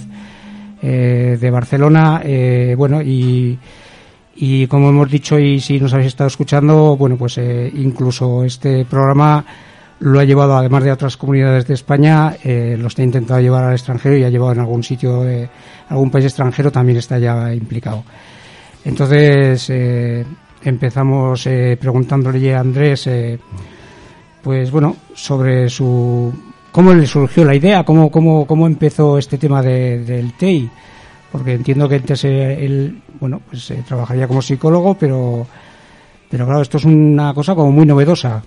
[0.82, 3.60] eh, de Barcelona, eh, bueno y
[4.42, 8.86] y como hemos dicho y si nos habéis estado escuchando, bueno, pues eh, incluso este
[8.86, 9.44] programa
[10.00, 13.74] lo ha llevado, además de otras comunidades de España, eh, lo está intentando llevar al
[13.74, 15.26] extranjero y ha llevado en algún sitio,
[15.89, 18.06] algún país extranjero también está ya implicado.
[18.86, 19.70] Entonces,
[20.63, 21.44] empezamos
[21.78, 23.10] preguntándole a Andrés,
[24.43, 26.34] pues bueno, sobre su
[26.71, 30.69] cómo le surgió la idea, cómo, cómo, cómo empezó este tema de- del TEI
[31.32, 35.45] porque entiendo que antes eh, él, bueno, pues eh, trabajaría como psicólogo, pero,
[36.30, 38.41] pero claro, esto es una cosa como muy novedosa.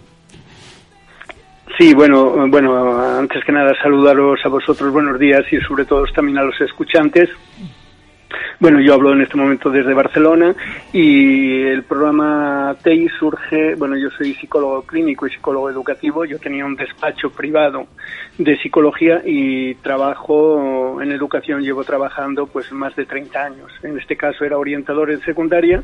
[1.79, 6.39] Sí, bueno, bueno, antes que nada saludaros a vosotros, buenos días y sobre todo también
[6.39, 7.29] a los escuchantes.
[8.61, 10.55] Bueno, yo hablo en este momento desde Barcelona
[10.93, 16.65] y el programa TEI surge, bueno, yo soy psicólogo clínico y psicólogo educativo, yo tenía
[16.65, 17.87] un despacho privado
[18.39, 23.73] de psicología y trabajo en educación, llevo trabajando pues más de 30 años.
[23.83, 25.83] En este caso era orientador en secundaria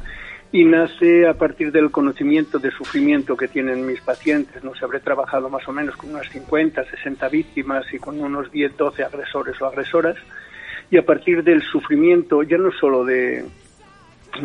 [0.51, 4.65] y nace a partir del conocimiento de sufrimiento que tienen mis pacientes.
[4.65, 8.77] Nos habré trabajado más o menos con unas 50, 60 víctimas y con unos 10,
[8.77, 10.17] 12 agresores o agresoras.
[10.91, 13.45] Y a partir del sufrimiento, ya no solo de,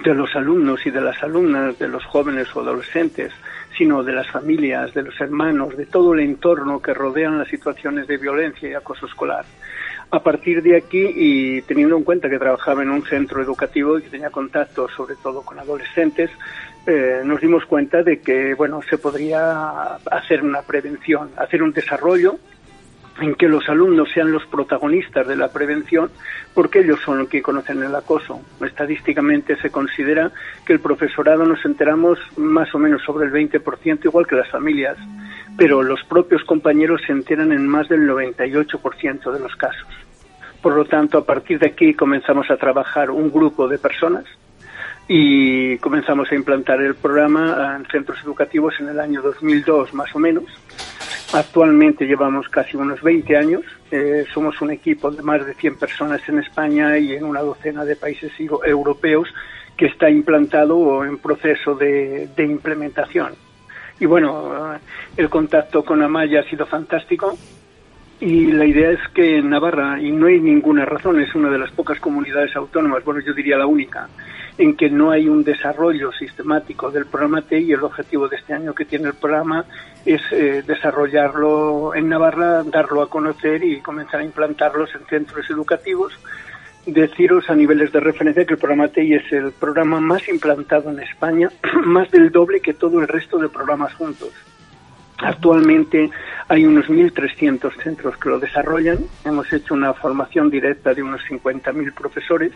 [0.03, 3.31] de los alumnos y de las alumnas, de los jóvenes o adolescentes,
[3.77, 8.07] sino de las familias, de los hermanos, de todo el entorno que rodean las situaciones
[8.07, 9.45] de violencia y acoso escolar.
[10.11, 14.03] A partir de aquí, y teniendo en cuenta que trabajaba en un centro educativo y
[14.03, 16.29] que tenía contacto sobre todo con adolescentes,
[16.85, 22.35] eh, nos dimos cuenta de que bueno se podría hacer una prevención, hacer un desarrollo
[23.21, 26.09] en que los alumnos sean los protagonistas de la prevención,
[26.53, 28.41] porque ellos son los que conocen el acoso.
[28.65, 30.31] Estadísticamente se considera
[30.65, 34.97] que el profesorado nos enteramos más o menos sobre el 20%, igual que las familias,
[35.57, 39.87] pero los propios compañeros se enteran en más del 98% de los casos.
[40.61, 44.25] Por lo tanto, a partir de aquí comenzamos a trabajar un grupo de personas
[45.07, 50.19] y comenzamos a implantar el programa en centros educativos en el año 2002 más o
[50.19, 50.45] menos.
[51.33, 53.63] Actualmente llevamos casi unos 20 años.
[53.89, 57.83] Eh, somos un equipo de más de 100 personas en España y en una docena
[57.83, 59.33] de países europeos
[59.75, 63.33] que está implantado o en proceso de, de implementación.
[63.99, 64.79] Y bueno, eh,
[65.17, 67.35] el contacto con Amaya ha sido fantástico.
[68.19, 71.57] Y la idea es que en Navarra, y no hay ninguna razón, es una de
[71.57, 74.07] las pocas comunidades autónomas, bueno, yo diría la única,
[74.57, 78.53] en que no hay un desarrollo sistemático del programa T y el objetivo de este
[78.53, 79.65] año que tiene el programa
[80.05, 86.13] es eh, desarrollarlo en Navarra, darlo a conocer y comenzar a implantarlos en centros educativos.
[86.85, 90.99] Deciros a niveles de referencia que el programa TI es el programa más implantado en
[90.99, 91.49] España,
[91.85, 94.33] más del doble que todo el resto de programas juntos.
[95.17, 96.09] Actualmente
[96.49, 98.97] hay unos 1.300 centros que lo desarrollan.
[99.23, 102.51] Hemos hecho una formación directa de unos 50.000 profesores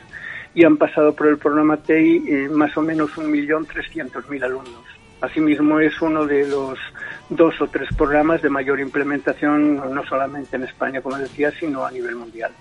[0.57, 4.81] y han pasado por el programa TEI eh, más o menos 1.300.000 alumnos.
[5.21, 6.79] Asimismo, es uno de los
[7.29, 11.91] dos o tres programas de mayor implementación, no solamente en España, como decía, sino a
[11.91, 12.51] nivel mundial.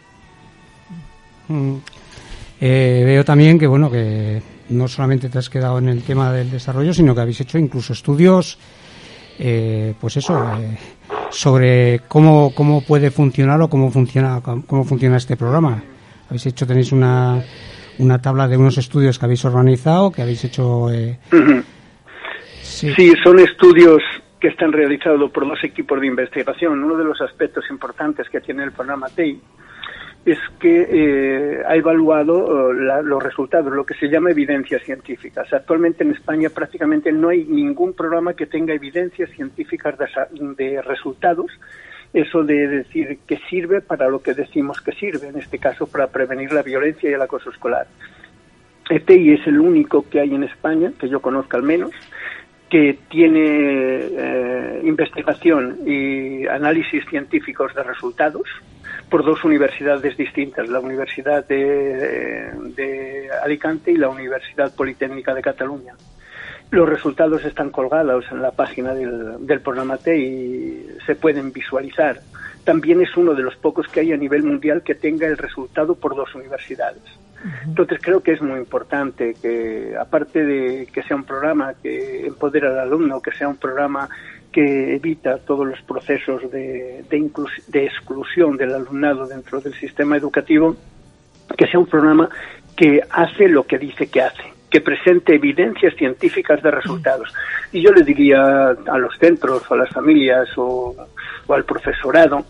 [1.49, 1.77] Mm.
[2.61, 6.51] Eh, veo también que bueno que no solamente te has quedado en el tema del
[6.51, 8.59] desarrollo, sino que habéis hecho incluso estudios,
[9.39, 10.77] eh, pues eso, eh,
[11.31, 15.83] sobre cómo cómo puede funcionar o cómo funciona cómo funciona este programa.
[16.29, 17.43] Habéis hecho tenéis una
[17.99, 20.91] una tabla de unos estudios que habéis organizado, que habéis hecho.
[20.93, 21.19] eh,
[22.63, 22.93] sí.
[22.95, 24.03] Sí, son estudios
[24.41, 26.83] que están realizados por dos equipos de investigación.
[26.85, 29.41] Uno de los aspectos importantes que tiene el programa TEI
[30.27, 35.51] es que eh, ha evaluado eh, la- los resultados, lo que se llama evidencias científicas.
[35.53, 39.95] Actualmente en España prácticamente no hay ningún programa que tenga evidencias científicas
[40.57, 41.47] de resultados.
[42.13, 46.07] Eso de decir que sirve para lo que decimos que sirve, en este caso para
[46.07, 47.87] prevenir la violencia y el acoso escolar.
[48.89, 51.91] ETI es el único que hay en España, que yo conozca al menos,
[52.71, 58.49] que tiene eh, investigación y análisis científicos de resultados
[59.09, 65.95] por dos universidades distintas, la Universidad de, de Alicante y la Universidad Politécnica de Cataluña.
[66.71, 72.21] Los resultados están colgados en la página del, del programa T y se pueden visualizar.
[72.65, 75.95] También es uno de los pocos que hay a nivel mundial que tenga el resultado
[75.95, 77.03] por dos universidades.
[77.65, 82.71] Entonces creo que es muy importante que, aparte de que sea un programa que empodera
[82.71, 84.09] al alumno, que sea un programa
[84.51, 87.31] que evita todos los procesos de, de,
[87.69, 90.77] de exclusión del alumnado dentro del sistema educativo,
[91.57, 92.29] que sea un programa
[92.75, 94.45] que hace lo que dice que hace,
[94.77, 97.33] que presente evidencias científicas de resultados.
[97.73, 100.95] Y yo le diría a los centros, a las familias o,
[101.47, 102.45] o al profesorado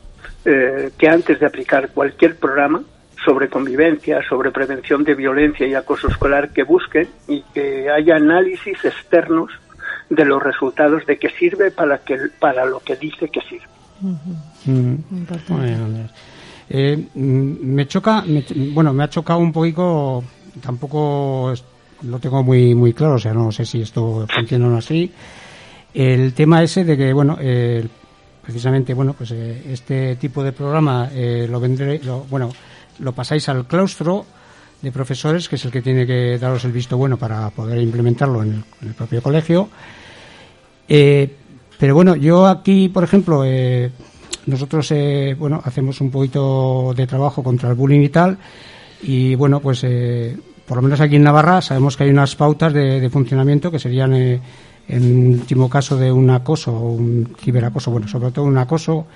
[0.45, 2.83] eh, que antes de aplicar cualquier programa
[3.25, 8.85] sobre convivencia, sobre prevención de violencia y acoso escolar, que busquen y que haya análisis
[8.85, 9.53] externos
[10.11, 13.67] de los resultados de que sirve para que para lo que dice que sirve.
[14.65, 14.95] Mm.
[15.49, 16.09] Bueno,
[16.71, 20.25] eh, mm, me choca, me- bueno, me ha chocado un poquito,
[20.61, 21.65] tampoco es-
[22.03, 25.11] lo tengo muy muy claro, o sea, no sé si esto funciona o no así.
[25.95, 27.87] El tema ese de que, bueno, eh,
[28.43, 32.53] precisamente, bueno, pues eh, este tipo de programa eh, lo vendré, lo, bueno,
[32.99, 34.27] lo pasáis al claustro
[34.83, 38.43] de profesores, que es el que tiene que daros el visto bueno para poder implementarlo
[38.43, 39.71] en el, en el propio colegio.
[40.87, 43.43] Pero bueno, yo aquí, por ejemplo,
[44.45, 44.93] nosotros,
[45.39, 48.37] bueno, hacemos un poquito de trabajo contra el bullying y tal,
[49.03, 49.85] y bueno, pues
[50.67, 53.79] por lo menos aquí en Navarra sabemos que hay unas pautas de, de funcionamiento que
[53.79, 54.41] serían, eh,
[54.89, 59.07] en último caso de un acoso o un ciberacoso, bueno, sobre todo un acoso,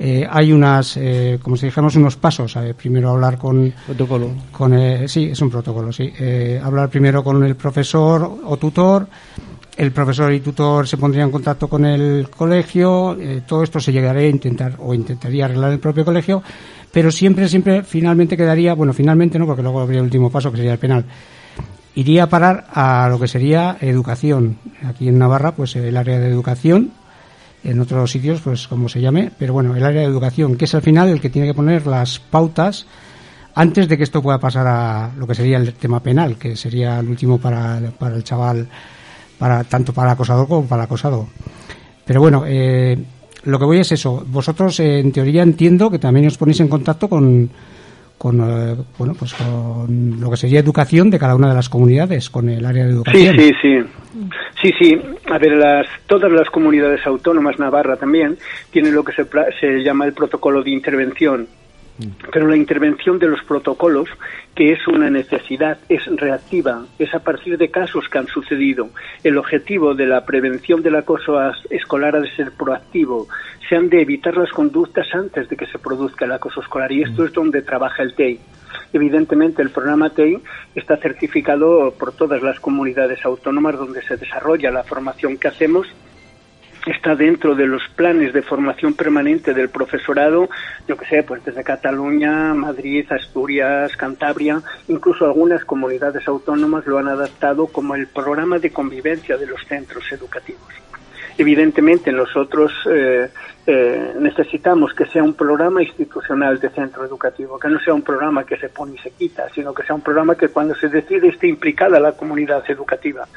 [0.00, 2.54] eh, hay unas, eh, como si dijéramos, unos pasos.
[2.56, 4.30] eh, primero hablar con, Protocolo.
[4.52, 6.12] con sí, es un protocolo, sí.
[6.62, 9.08] Hablar primero con el profesor o tutor.
[9.76, 13.16] El profesor y tutor se pondrían en contacto con el colegio.
[13.46, 16.42] todo esto se llegaría a intentar o intentaría arreglar el propio colegio.
[16.92, 20.56] Pero siempre, siempre, finalmente quedaría, bueno, finalmente no, porque luego habría el último paso que
[20.56, 21.04] sería el penal.
[21.94, 24.58] Iría a parar a lo que sería educación.
[24.86, 26.92] Aquí en Navarra, pues el área de educación
[27.64, 30.74] en otros sitios, pues como se llame, pero bueno, el área de educación, que es
[30.74, 32.86] al final el que tiene que poner las pautas
[33.54, 37.00] antes de que esto pueda pasar a lo que sería el tema penal, que sería
[37.00, 38.68] el último para, para el chaval,
[39.36, 41.26] para tanto para el acosador como para acosado.
[42.04, 42.96] Pero bueno, eh,
[43.48, 44.24] lo que voy es eso.
[44.28, 47.48] Vosotros, eh, en teoría, entiendo que también os ponéis en contacto con,
[48.16, 52.30] con eh, bueno, pues con lo que sería educación de cada una de las comunidades,
[52.30, 53.36] con el área de Sí, educación.
[53.38, 53.78] sí, sí.
[54.62, 55.00] Sí, sí.
[55.30, 58.36] A ver, las, todas las comunidades autónomas, Navarra también,
[58.72, 59.24] tienen lo que se,
[59.60, 61.46] se llama el protocolo de intervención.
[62.32, 64.08] Pero la intervención de los protocolos,
[64.54, 68.90] que es una necesidad, es reactiva, es a partir de casos que han sucedido.
[69.24, 71.38] El objetivo de la prevención del acoso
[71.70, 73.26] escolar ha de ser proactivo.
[73.68, 77.02] Se han de evitar las conductas antes de que se produzca el acoso escolar y
[77.02, 78.38] esto es donde trabaja el TEI.
[78.92, 80.40] Evidentemente, el programa TEI
[80.74, 85.86] está certificado por todas las comunidades autónomas donde se desarrolla la formación que hacemos
[86.90, 90.48] está dentro de los planes de formación permanente del profesorado,
[90.86, 97.08] yo que sé, pues desde Cataluña, Madrid, Asturias, Cantabria, incluso algunas comunidades autónomas lo han
[97.08, 100.68] adaptado como el programa de convivencia de los centros educativos.
[101.38, 103.28] Evidentemente nosotros eh,
[103.64, 108.44] eh, necesitamos que sea un programa institucional de centro educativo, que no sea un programa
[108.44, 111.28] que se pone y se quita, sino que sea un programa que cuando se decide
[111.28, 113.28] esté implicada la comunidad educativa.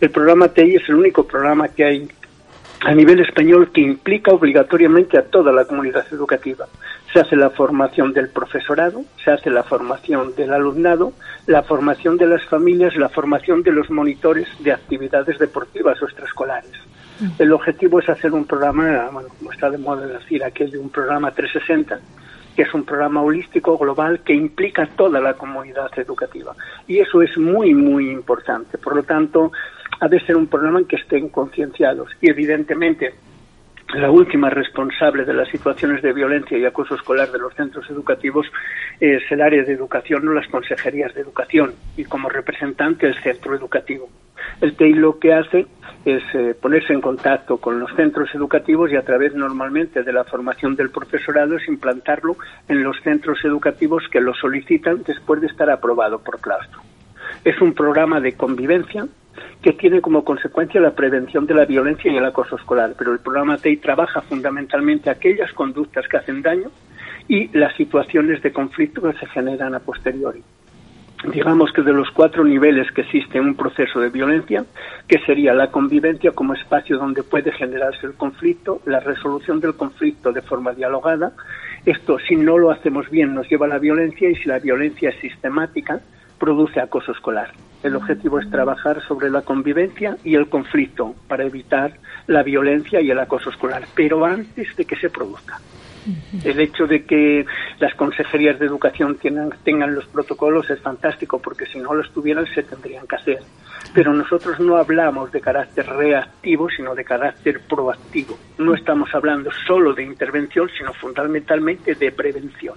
[0.00, 2.08] El programa TEI es el único programa que hay
[2.84, 6.66] a nivel español que implica obligatoriamente a toda la comunidad educativa.
[7.12, 11.12] Se hace la formación del profesorado, se hace la formación del alumnado,
[11.46, 16.72] la formación de las familias, la formación de los monitores de actividades deportivas o extraescolares.
[17.38, 21.30] El objetivo es hacer un programa, bueno, como está de moda decir aquello, un programa
[21.30, 22.00] 360,
[22.56, 26.54] que es un programa holístico global que implica a toda la comunidad educativa.
[26.88, 28.76] Y eso es muy, muy importante.
[28.76, 29.52] Por lo tanto,
[30.02, 32.10] ha de ser un programa en que estén concienciados.
[32.20, 33.14] Y evidentemente,
[33.94, 38.46] la última responsable de las situaciones de violencia y acoso escolar de los centros educativos
[38.98, 43.54] es el área de educación o las consejerías de educación y como representante el centro
[43.54, 44.08] educativo.
[44.60, 45.66] El TEI lo que hace
[46.04, 50.24] es eh, ponerse en contacto con los centros educativos y a través normalmente de la
[50.24, 52.36] formación del profesorado es implantarlo
[52.68, 56.80] en los centros educativos que lo solicitan después de estar aprobado por claustro.
[57.44, 59.06] Es un programa de convivencia
[59.60, 63.20] que tiene como consecuencia la prevención de la violencia y el acoso escolar, pero el
[63.20, 66.70] programa TEI trabaja fundamentalmente aquellas conductas que hacen daño
[67.28, 70.42] y las situaciones de conflicto que se generan a posteriori.
[71.30, 74.64] Digamos que de los cuatro niveles que existe un proceso de violencia,
[75.06, 80.32] que sería la convivencia como espacio donde puede generarse el conflicto, la resolución del conflicto
[80.32, 81.32] de forma dialogada,
[81.86, 85.10] esto si no lo hacemos bien nos lleva a la violencia y si la violencia
[85.10, 86.00] es sistemática
[86.38, 87.52] produce acoso escolar.
[87.82, 91.94] El objetivo es trabajar sobre la convivencia y el conflicto para evitar
[92.26, 95.58] la violencia y el acoso escolar, pero antes de que se produzca.
[96.42, 97.46] El hecho de que
[97.78, 102.46] las consejerías de educación tengan, tengan los protocolos es fantástico, porque si no los tuvieran
[102.52, 103.38] se tendrían que hacer.
[103.94, 108.36] Pero nosotros no hablamos de carácter reactivo, sino de carácter proactivo.
[108.58, 112.74] No estamos hablando solo de intervención, sino fundamentalmente de prevención.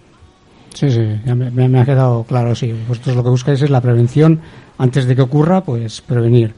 [0.76, 2.71] Sí, sí, ya me, ha quedado claro, sí.
[2.88, 4.39] Vosotros lo que buscáis es la prevención
[4.78, 6.53] antes de que ocurra, pues prevenir.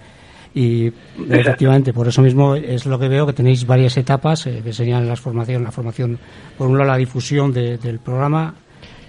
[0.55, 0.91] Y
[1.29, 5.07] efectivamente, por eso mismo es lo que veo que tenéis varias etapas eh, que serían
[5.07, 6.17] las formación, la formación,
[6.57, 8.55] por un lado la difusión de- del programa,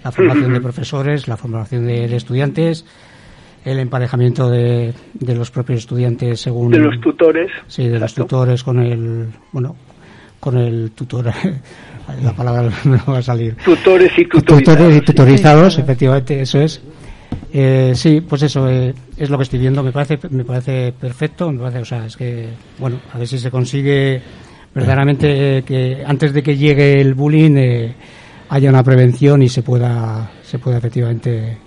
[0.03, 2.85] la formación de profesores, la formación de, de estudiantes,
[3.65, 7.49] el emparejamiento de, de los propios estudiantes según De los tutores.
[7.67, 9.75] Sí, de los tutores con el, bueno,
[10.39, 11.31] con el tutor,
[12.21, 13.55] la palabra no me va a salir.
[13.57, 14.63] Tutores y tutorizados.
[14.63, 15.05] Tutores y sí.
[15.05, 16.81] tutorizados, efectivamente, eso es.
[17.51, 19.81] Eh, sí, pues eso eh, es lo que estoy viendo.
[19.83, 21.51] Me parece, me parece perfecto.
[21.51, 22.47] Me parece, o sea, es que,
[22.77, 24.21] bueno, a ver si se consigue
[24.73, 27.95] verdaderamente eh, que antes de que llegue el bullying eh,
[28.49, 31.57] haya una prevención y se pueda, se pueda efectivamente.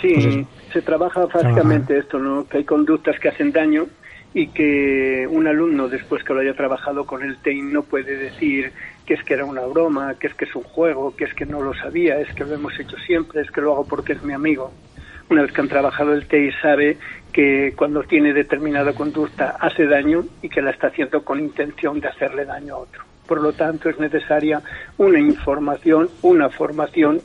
[0.00, 0.48] Sí, Pues eso.
[0.72, 2.46] se trabaja básicamente esto, ¿no?
[2.46, 3.86] Que hay conductas que hacen daño
[4.34, 8.72] y que un alumno, después que lo haya trabajado con el TEIN, no puede decir
[9.08, 11.46] que es que era una broma, que es que es un juego, que es que
[11.46, 14.22] no lo sabía, es que lo hemos hecho siempre, es que lo hago porque es
[14.22, 14.70] mi amigo.
[15.30, 16.98] Una vez que han trabajado el TEI sabe
[17.32, 22.08] que cuando tiene determinada conducta hace daño y que la está haciendo con intención de
[22.08, 23.02] hacerle daño a otro.
[23.26, 24.60] Por lo tanto, es necesaria
[24.98, 27.22] una información, una formación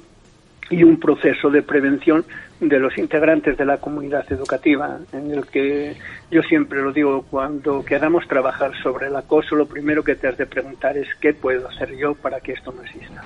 [0.69, 2.23] y un proceso de prevención
[2.69, 5.95] de los integrantes de la comunidad educativa, en el que
[6.31, 10.37] yo siempre lo digo, cuando queramos trabajar sobre el acoso, lo primero que te has
[10.37, 13.23] de preguntar es qué puedo hacer yo para que esto no exista.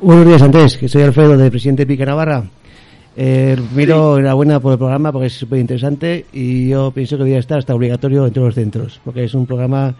[0.00, 2.44] Buenos días, Andrés, que soy Alfredo de Presidente Pica Navarra.
[3.16, 7.38] Eh, primero, enhorabuena por el programa porque es súper interesante y yo pienso que debería
[7.38, 9.94] estar hasta obligatorio en todos los centros porque es un programa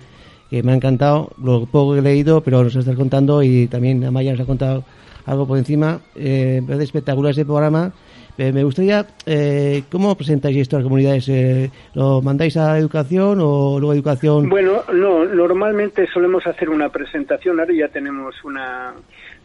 [0.54, 4.04] que me ha encantado, lo poco que he leído, pero nos estás contando y también
[4.04, 4.84] Amaya nos ha contado
[5.26, 5.98] algo por encima.
[6.14, 7.92] Eh, me parece espectacular ese programa.
[8.38, 11.28] Eh, me gustaría, eh, ¿cómo presentáis esto a las comunidades?
[11.28, 14.48] Eh, ¿Lo mandáis a educación o luego educación?
[14.48, 18.92] Bueno, no, normalmente solemos hacer una presentación, ahora ya tenemos una,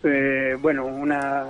[0.04, 1.44] eh, bueno, una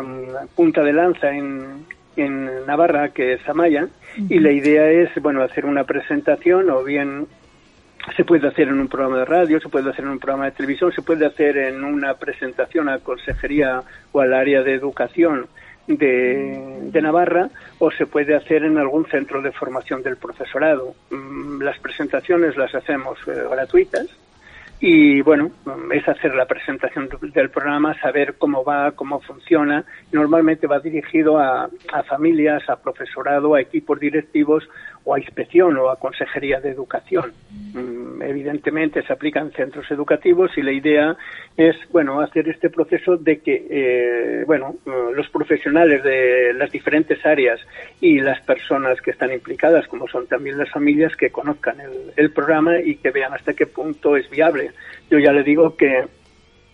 [0.00, 1.86] um, punta de lanza en,
[2.16, 3.86] en Navarra, que es Amaya,
[4.28, 7.28] y la idea es, bueno, hacer una presentación o bien
[8.16, 10.52] se puede hacer en un programa de radio, se puede hacer en un programa de
[10.52, 13.82] televisión, se puede hacer en una presentación a consejería
[14.12, 15.46] o al área de educación
[15.86, 17.48] de, Navarra
[17.78, 20.94] o se puede hacer en algún centro de formación del profesorado.
[21.10, 24.06] Mm, Las presentaciones las hacemos eh, gratuitas
[24.80, 29.84] y bueno, mm, es hacer la presentación del programa, saber cómo va, cómo funciona.
[30.12, 34.68] Normalmente va dirigido a, a familias, a profesorado, a equipos directivos
[35.04, 37.32] o a inspección o a consejería de educación.
[37.74, 41.16] Mm, Evidentemente se aplica en centros educativos y la idea
[41.56, 47.24] es, bueno, hacer este proceso de que, eh, bueno, eh, los profesionales de las diferentes
[47.24, 47.60] áreas
[48.00, 52.30] y las personas que están implicadas, como son también las familias, que conozcan el, el
[52.32, 54.70] programa y que vean hasta qué punto es viable.
[55.10, 56.04] Yo ya le digo que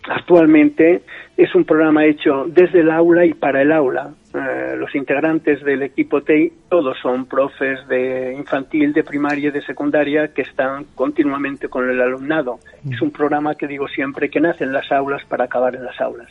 [0.09, 1.01] actualmente
[1.35, 4.13] es un programa hecho desde el aula y para el aula.
[4.37, 9.61] Eh, los integrantes del equipo TEI todos son profes de infantil, de primaria y de
[9.63, 12.59] secundaria que están continuamente con el alumnado.
[12.87, 15.99] Es un programa que digo siempre que nace en las aulas para acabar en las
[15.99, 16.27] aulas.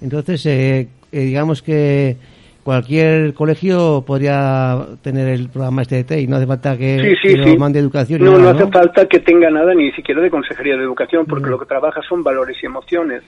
[0.00, 2.16] Entonces, eh, eh, digamos que
[2.62, 7.34] cualquier colegio podría tener el programa este de TEI, no hace falta que, Sí, sí,
[7.36, 7.50] que sí.
[7.50, 8.22] lo mande educación.
[8.22, 11.50] No, no hace falta que tenga nada ni siquiera de consejería de educación, porque Mm.
[11.50, 13.22] lo que trabaja son valores y emociones.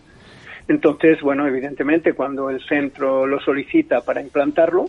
[0.70, 4.88] Entonces, bueno, evidentemente, cuando el centro lo solicita para implantarlo,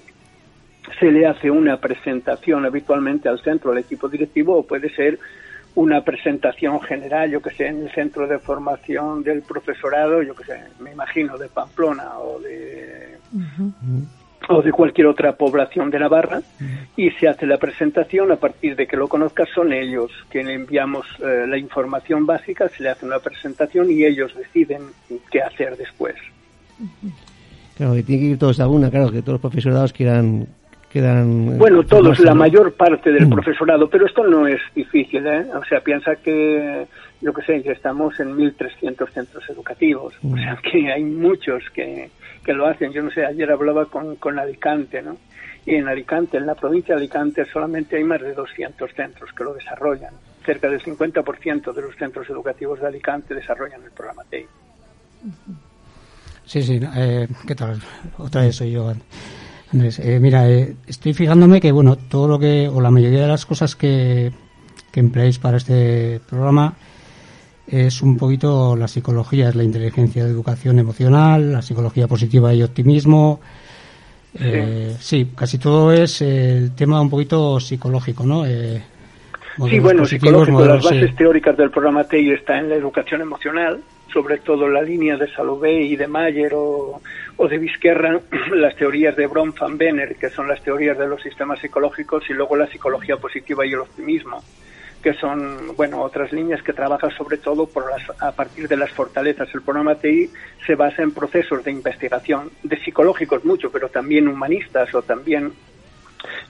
[0.99, 5.17] se le hace una presentación habitualmente al centro, al equipo directivo, o puede ser
[5.73, 10.43] una presentación general, yo que sé, en el centro de formación del profesorado, yo que
[10.43, 13.17] sé, me imagino de Pamplona o de
[14.49, 16.41] o de cualquier otra población de Navarra
[16.97, 18.31] y se hace la presentación.
[18.31, 22.67] A partir de que lo conozcas son ellos que le enviamos eh, la información básica
[22.69, 24.81] se le hace una presentación y ellos deciden
[25.31, 26.15] qué hacer después.
[27.77, 30.47] Claro, que tiene que ir todos a una, claro, que todos los profesorados quieran...
[30.91, 33.29] quieran bueno todos la mayor parte del Mm.
[33.29, 35.45] profesorado pero esto no es difícil ¿eh?
[35.55, 36.85] o sea piensa que
[37.21, 42.09] yo que sé ya estamos en 1300 centros educativos o sea que hay muchos que,
[42.43, 45.17] que lo hacen yo no sé ayer hablaba con, con Alicante no
[45.65, 49.43] y en Alicante, en la provincia de Alicante, solamente hay más de 200 centros que
[49.43, 50.13] lo desarrollan.
[50.43, 54.47] Cerca del 50% de los centros educativos de Alicante desarrollan el programa TEI.
[56.45, 57.79] Sí, sí, eh, ¿qué tal?
[58.17, 58.91] Otra vez soy yo,
[59.71, 59.99] Andrés.
[59.99, 63.45] Eh, mira, eh, estoy fijándome que, bueno, todo lo que, o la mayoría de las
[63.45, 64.31] cosas que,
[64.91, 66.73] que empleáis para este programa,
[67.71, 72.61] es un poquito la psicología, es la inteligencia de educación emocional, la psicología positiva y
[72.61, 73.39] optimismo.
[74.39, 78.45] Eh, sí, casi todo es el tema un poquito psicológico, ¿no?
[78.45, 78.81] Eh,
[79.69, 81.15] Sí, bueno, psicológico, las bases sí.
[81.17, 85.81] teóricas del programa TEI está en la educación emocional, sobre todo la línea de Salové
[85.81, 87.01] y de Mayer o,
[87.37, 88.19] o de Vizquerra,
[88.55, 92.33] las teorías de Brom van Benner, que son las teorías de los sistemas psicológicos, y
[92.33, 94.41] luego la psicología positiva y el optimismo,
[95.01, 98.91] que son, bueno, otras líneas que trabajan sobre todo por las, a partir de las
[98.91, 99.49] fortalezas.
[99.53, 100.29] El programa TI
[100.65, 105.53] se basa en procesos de investigación, de psicológicos mucho, pero también humanistas o también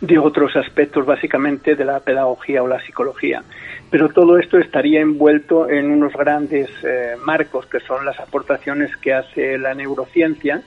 [0.02, 3.44] de otros aspectos básicamente de la pedagogía o la psicología.
[3.90, 9.14] Pero todo esto estaría envuelto en unos grandes eh, marcos que son las aportaciones que
[9.14, 10.62] hace la neurociencia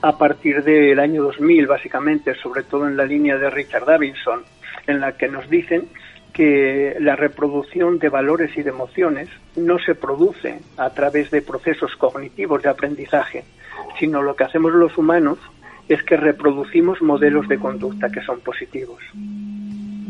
[0.00, 4.44] a partir del año 2000, básicamente, sobre todo en la línea de Richard Davidson,
[4.86, 5.88] en la que nos dicen
[6.38, 11.96] que la reproducción de valores y de emociones no se produce a través de procesos
[11.96, 13.42] cognitivos de aprendizaje,
[13.98, 15.40] sino lo que hacemos los humanos
[15.88, 19.02] es que reproducimos modelos de conducta que son positivos.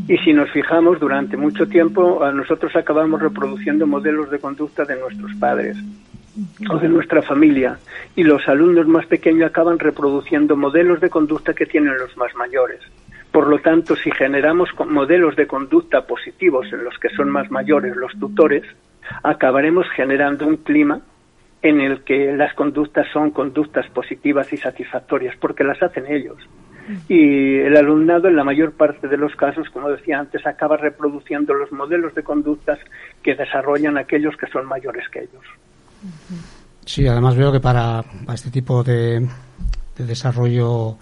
[0.07, 5.35] Y si nos fijamos, durante mucho tiempo nosotros acabamos reproduciendo modelos de conducta de nuestros
[5.37, 5.79] padres
[6.71, 7.79] o de nuestra familia
[8.15, 12.81] y los alumnos más pequeños acaban reproduciendo modelos de conducta que tienen los más mayores.
[13.39, 17.95] Por lo tanto, si generamos modelos de conducta positivos en los que son más mayores
[17.95, 18.65] los tutores,
[19.23, 21.03] acabaremos generando un clima
[21.63, 26.37] en el que las conductas son conductas positivas y satisfactorias, porque las hacen ellos.
[27.09, 31.55] Y el alumnado, en la mayor parte de los casos, como decía antes, acaba reproduciendo
[31.55, 32.81] los modelos de conductas
[33.23, 35.45] que desarrollan aquellos que son mayores que ellos.
[36.85, 39.21] Sí, además veo que para, para este tipo de,
[39.97, 40.99] de desarrollo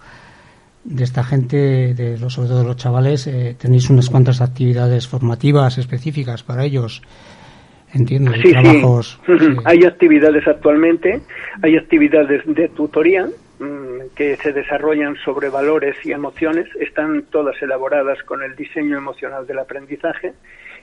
[0.87, 5.07] de esta gente, de los, sobre todo de los chavales, eh, tenéis unas cuantas actividades
[5.07, 7.01] formativas específicas para ellos.
[7.93, 9.19] Entiendo, Sí, trabajos.
[9.25, 9.33] sí.
[9.37, 9.45] sí.
[9.65, 11.21] Hay actividades actualmente,
[11.61, 13.27] hay actividades de tutoría
[13.59, 19.45] mm, que se desarrollan sobre valores y emociones, están todas elaboradas con el diseño emocional
[19.45, 20.33] del aprendizaje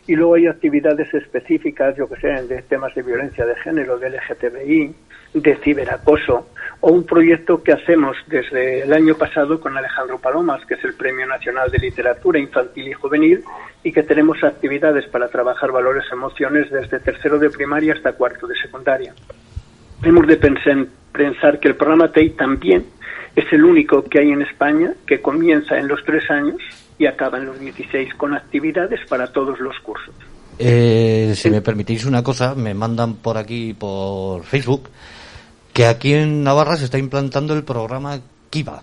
[0.07, 4.11] y luego hay actividades específicas, yo que sé, de temas de violencia de género, de
[4.11, 4.95] LGTBI,
[5.35, 6.49] de ciberacoso,
[6.81, 10.95] o un proyecto que hacemos desde el año pasado con Alejandro Palomas, que es el
[10.95, 13.43] Premio Nacional de Literatura Infantil y Juvenil,
[13.83, 18.57] y que tenemos actividades para trabajar valores emociones desde tercero de primaria hasta cuarto de
[18.57, 19.15] secundaria.
[20.03, 22.85] Hemos de pensar que el programa TEI también
[23.35, 26.57] es el único que hay en España que comienza en los tres años
[26.99, 30.15] y acaba en los 16 con actividades para todos los cursos.
[30.59, 34.89] Eh, si me permitís una cosa, me mandan por aquí, por Facebook,
[35.73, 38.21] que aquí en Navarra se está implantando el programa
[38.51, 38.83] Kiva,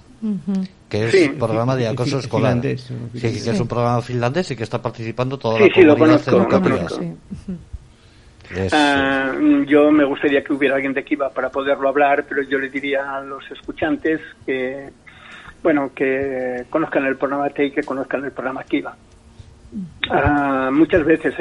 [0.90, 1.30] que es Sí.
[1.32, 2.52] un programa de acoso escolar.
[2.56, 2.82] finlandés,
[3.14, 5.94] Sí, que es un programa finlandés y que está participando toda Sí, la sí, lo
[5.94, 6.76] comunidad conozco, lo educativa.
[6.78, 7.02] conozco.
[7.46, 7.54] Sí.
[8.54, 9.32] Es, Ah,
[9.66, 13.16] yo me gustaría que hubiera alguien de Kiva para poderlo hablar, pero yo le diría
[13.16, 14.90] a los escuchantes que,
[15.64, 18.96] bueno, que conozcan el programa TEI, que conozcan el programa Kiva.
[20.10, 21.34] Ah, muchas veces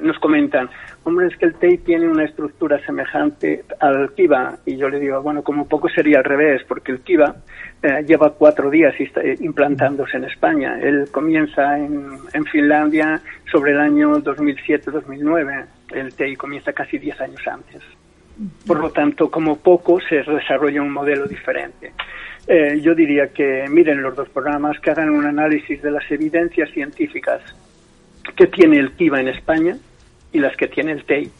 [0.00, 0.68] nos comentan,
[1.04, 4.56] hombre, es que el TEI tiene una estructura semejante al Kiva.
[4.66, 7.36] Y yo le digo, bueno, como poco sería al revés, porque el Kiva
[7.82, 10.80] eh, lleva cuatro días eh, implantándose en España.
[10.80, 15.66] Él comienza en, en Finlandia sobre el año 2007-2009.
[15.92, 17.82] El TEI comienza casi diez años antes.
[18.66, 21.92] Por lo tanto, como poco se desarrolla un modelo diferente.
[22.52, 26.68] Eh, yo diría que miren los dos programas, que hagan un análisis de las evidencias
[26.72, 27.40] científicas
[28.34, 29.76] que tiene el KIVA en España
[30.32, 31.30] y las que tiene el TEI.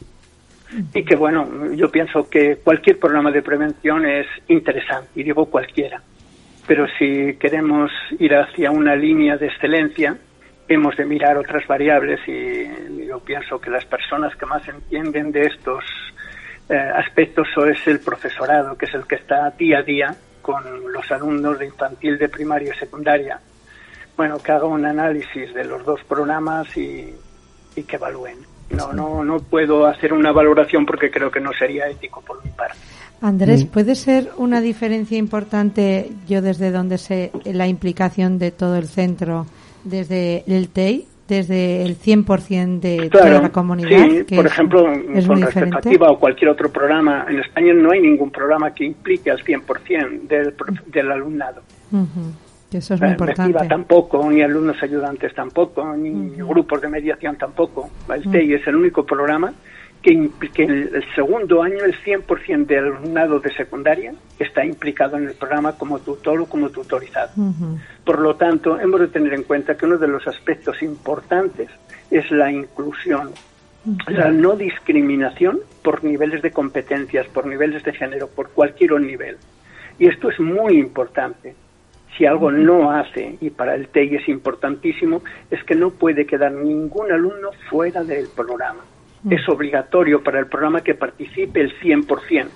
[0.94, 6.00] Y que, bueno, yo pienso que cualquier programa de prevención es interesante, y digo cualquiera.
[6.68, 7.90] Pero si queremos
[8.20, 10.16] ir hacia una línea de excelencia,
[10.68, 15.46] hemos de mirar otras variables y yo pienso que las personas que más entienden de
[15.46, 15.84] estos
[16.68, 20.62] eh, aspectos o es el profesorado, que es el que está día a día con
[20.92, 23.40] los alumnos de infantil, de primaria y secundaria.
[24.16, 27.14] Bueno, que haga un análisis de los dos programas y,
[27.76, 28.38] y que evalúen.
[28.70, 32.50] No, no, no puedo hacer una valoración porque creo que no sería ético por mi
[32.50, 32.78] parte.
[33.20, 38.86] Andrés, ¿puede ser una diferencia importante, yo desde donde sé la implicación de todo el
[38.86, 39.46] centro,
[39.84, 43.88] desde el TEI, desde el 100% de toda la comunidad?
[44.08, 45.90] sí, que por es- ejemplo, es con muy respecto a diferente?
[45.90, 50.26] Kiva o cualquier otro programa, en España no hay ningún programa que implique al 100%
[50.28, 51.62] del, pro- del alumnado.
[51.92, 52.32] Ujú,
[52.70, 53.52] que eso es muy Eh, importante.
[53.52, 57.88] Kiva tampoco, ni alumnos ayudantes tampoco, ni grupos de mediación tampoco.
[58.14, 59.52] El TEI es el único programa
[60.02, 65.24] que, que el, el segundo año el 100% del alumnado de secundaria está implicado en
[65.28, 67.30] el programa como tutor o como tutorizado.
[68.04, 71.68] Por lo tanto, hemos de tener en cuenta que uno de los aspectos importantes
[72.10, 73.30] es la inclusión
[74.08, 79.38] la no discriminación por niveles de competencias, por niveles de género, por cualquier nivel.
[79.98, 81.54] Y esto es muy importante.
[82.16, 86.52] Si algo no hace, y para el TEI es importantísimo, es que no puede quedar
[86.52, 88.80] ningún alumno fuera del programa.
[89.28, 92.46] Es obligatorio para el programa que participe el 100%.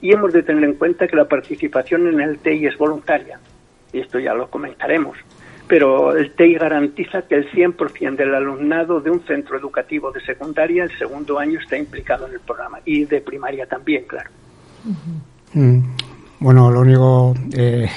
[0.00, 3.38] Y hemos de tener en cuenta que la participación en el TEI es voluntaria.
[3.92, 5.18] Y esto ya lo comentaremos
[5.66, 10.84] pero el TEI garantiza que el 100% del alumnado de un centro educativo de secundaria
[10.84, 14.30] el segundo año está implicado en el programa y de primaria también, claro.
[15.54, 15.78] Mm,
[16.40, 17.88] Bueno, lo único, eh,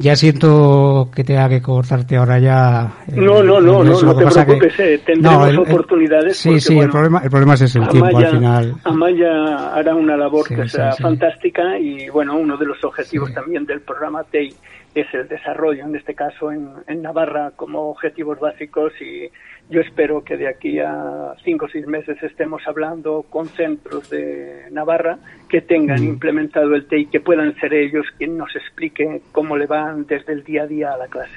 [0.00, 2.92] ya siento que tenga que cortarte ahora ya.
[3.08, 5.58] eh, No, no, no, no, no te pasa que- preocupes, eh, tendremos No, el- el-
[5.58, 6.36] oportunidades.
[6.36, 8.74] Sí, porque, sí, el, bueno, problema, el problema es ese, el tiempo al Amaya, final.
[8.84, 11.02] Amaya hará una labor Sí, que será sí.
[11.02, 14.54] fantástica y bueno, uno de los objetivos también del programa TEI
[15.00, 19.28] es el desarrollo, en este caso en, en Navarra, como objetivos básicos y
[19.70, 24.62] yo espero que de aquí a cinco o seis meses estemos hablando con centros de
[24.70, 25.18] Navarra
[25.48, 26.08] que tengan Mm.
[26.08, 30.42] implementado el TEI, que puedan ser ellos quien nos explique cómo le van desde el
[30.44, 31.32] día a día a la clase.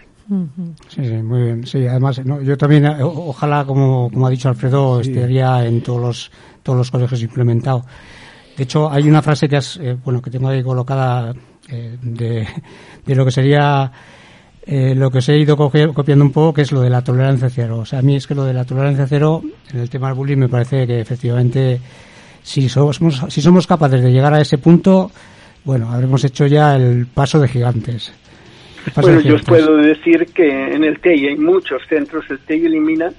[0.88, 1.66] Sí, sí, muy bien.
[1.66, 5.82] Sí, además, no, yo también, eh, o- ojalá, como, como ha dicho Alfredo, estaría en
[5.84, 6.32] todos los,
[6.64, 7.82] todos los colegios implementado.
[8.56, 11.34] De hecho, hay una frase que has, eh, bueno, que tengo ahí colocada
[11.72, 12.48] eh, de,
[13.06, 13.92] de lo que sería
[14.64, 17.50] eh, lo que os he ido copiando un poco, que es lo de la tolerancia
[17.50, 17.80] cero.
[17.80, 19.42] O sea, a mí es que lo de la tolerancia cero
[19.74, 21.80] en el tema del bullying me parece que efectivamente,
[22.44, 23.00] si somos,
[23.30, 25.12] si somos capaces de llegar a ese punto,
[25.64, 28.14] bueno, habremos hecho ya el paso de gigantes.
[28.94, 32.40] Paso Bueno, de yo os puedo decir que en el TEI, en muchos centros, el
[32.40, 33.12] TEI elimina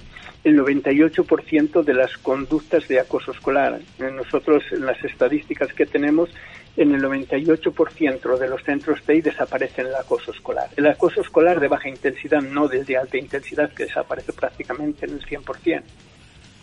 [0.45, 3.81] el 98% de las conductas de acoso escolar.
[3.99, 6.31] Eh, Nosotros, en las estadísticas que tenemos,
[6.77, 10.71] en el 98% de los centros TEI desaparece el acoso escolar.
[10.77, 15.13] El acoso escolar de baja intensidad, no del de alta intensidad, que desaparece prácticamente en
[15.13, 15.83] el 100%.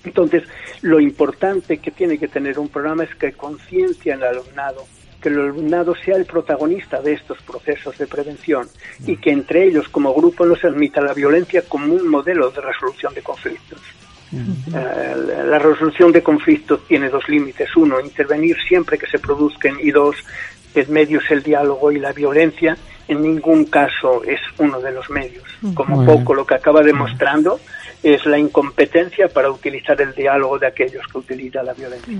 [0.05, 0.43] Entonces,
[0.82, 4.88] lo importante que tiene que tener un programa es que conciencia en el alumnado,
[5.22, 8.68] que el alumnado sea el protagonista de estos procesos de prevención
[9.05, 13.14] y que entre ellos, como grupo, nos admita la violencia como un modelo de resolución
[13.14, 13.82] de conflictos.
[14.32, 17.75] Eh, la- la resolución de conflictos tiene dos límites.
[17.75, 20.15] Uno, intervenir siempre que se produzcan y dos,
[20.75, 22.77] el medio es el diálogo y la violencia
[23.07, 25.43] en ningún caso es uno de los medios.
[25.73, 27.59] Como Muy poco lo que acaba demostrando
[28.03, 32.13] es la incompetencia para utilizar el diálogo de aquellos que utilizan la violencia.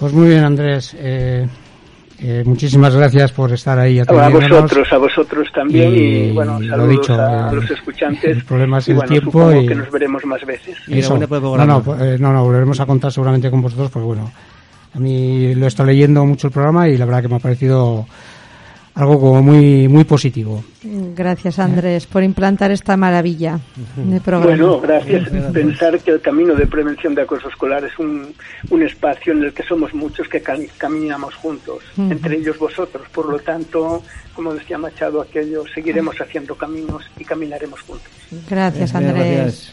[0.00, 0.96] Pues muy bien, Andrés.
[0.98, 1.46] Eh,
[2.20, 6.68] eh, muchísimas gracias por estar ahí A vosotros, a vosotros también y, Y bueno, lo
[6.68, 8.24] saludos dicho, a eh, los escuchantes.
[8.36, 10.76] el problema es y el bueno, tiempo y- que nos veremos más veces.
[10.86, 11.18] Y Eso.
[11.18, 14.30] No, no, eh, no, no, volveremos a contar seguramente con vosotros, porque bueno,
[14.94, 17.40] a mí lo he estado leyendo mucho el programa y la verdad que me ha
[17.40, 18.06] parecido
[18.94, 20.62] algo como muy muy positivo.
[21.16, 23.58] Gracias, Andrés, por implantar esta maravilla
[23.96, 24.46] de programa.
[24.56, 25.28] Bueno, gracias.
[25.52, 28.32] Pensar que el camino de prevención de acoso escolar es un,
[28.70, 32.12] un espacio en el que somos muchos que cami- caminamos juntos, Ujú.
[32.12, 33.06] entre ellos vosotros.
[33.12, 34.02] Por lo tanto,
[34.34, 38.08] como decía Machado, aquello, seguiremos haciendo caminos y caminaremos juntos.
[38.48, 39.14] Gracias, Andrés.
[39.16, 39.72] gracias.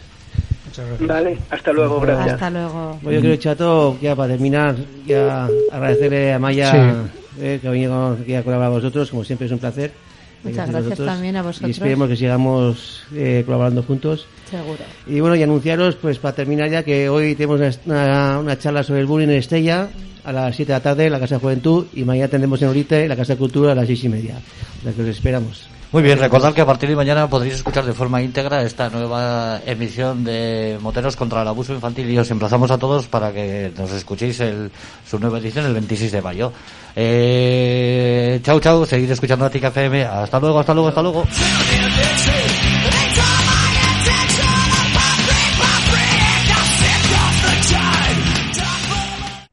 [1.01, 2.33] Vale, hasta luego, gracias.
[2.35, 2.97] Hasta luego.
[3.01, 7.19] Bueno, yo creo, Chato, ya para terminar, ya agradecerle a Maya Sí.
[7.39, 9.91] Eh, que ha venido aquí a colaborar con vosotros, como siempre es un placer.
[10.43, 11.69] Muchas gracias también a vosotros.
[11.69, 14.25] Y esperemos que sigamos eh, colaborando juntos.
[14.49, 14.79] Seguro.
[15.05, 19.05] Y bueno, y anunciaros, pues para terminar ya, que hoy tenemos una charla sobre el
[19.05, 19.89] bullying en Estella
[20.23, 22.69] a las 7 de la tarde en la Casa de Juventud y mañana tendremos en
[22.69, 24.35] Orite en la Casa de Cultura a las 6 y media.
[24.79, 25.67] O sea que os esperamos.
[25.91, 29.59] Muy bien, recordad que a partir de mañana podréis escuchar de forma íntegra esta nueva
[29.65, 33.91] emisión de Moteros contra el Abuso Infantil y os emplazamos a todos para que nos
[33.91, 34.71] escuchéis el,
[35.05, 36.53] su nueva edición el 26 de mayo.
[36.95, 40.05] Eh, chau, chau, seguid escuchando a TIC FM.
[40.05, 41.25] Hasta luego, hasta luego, hasta luego.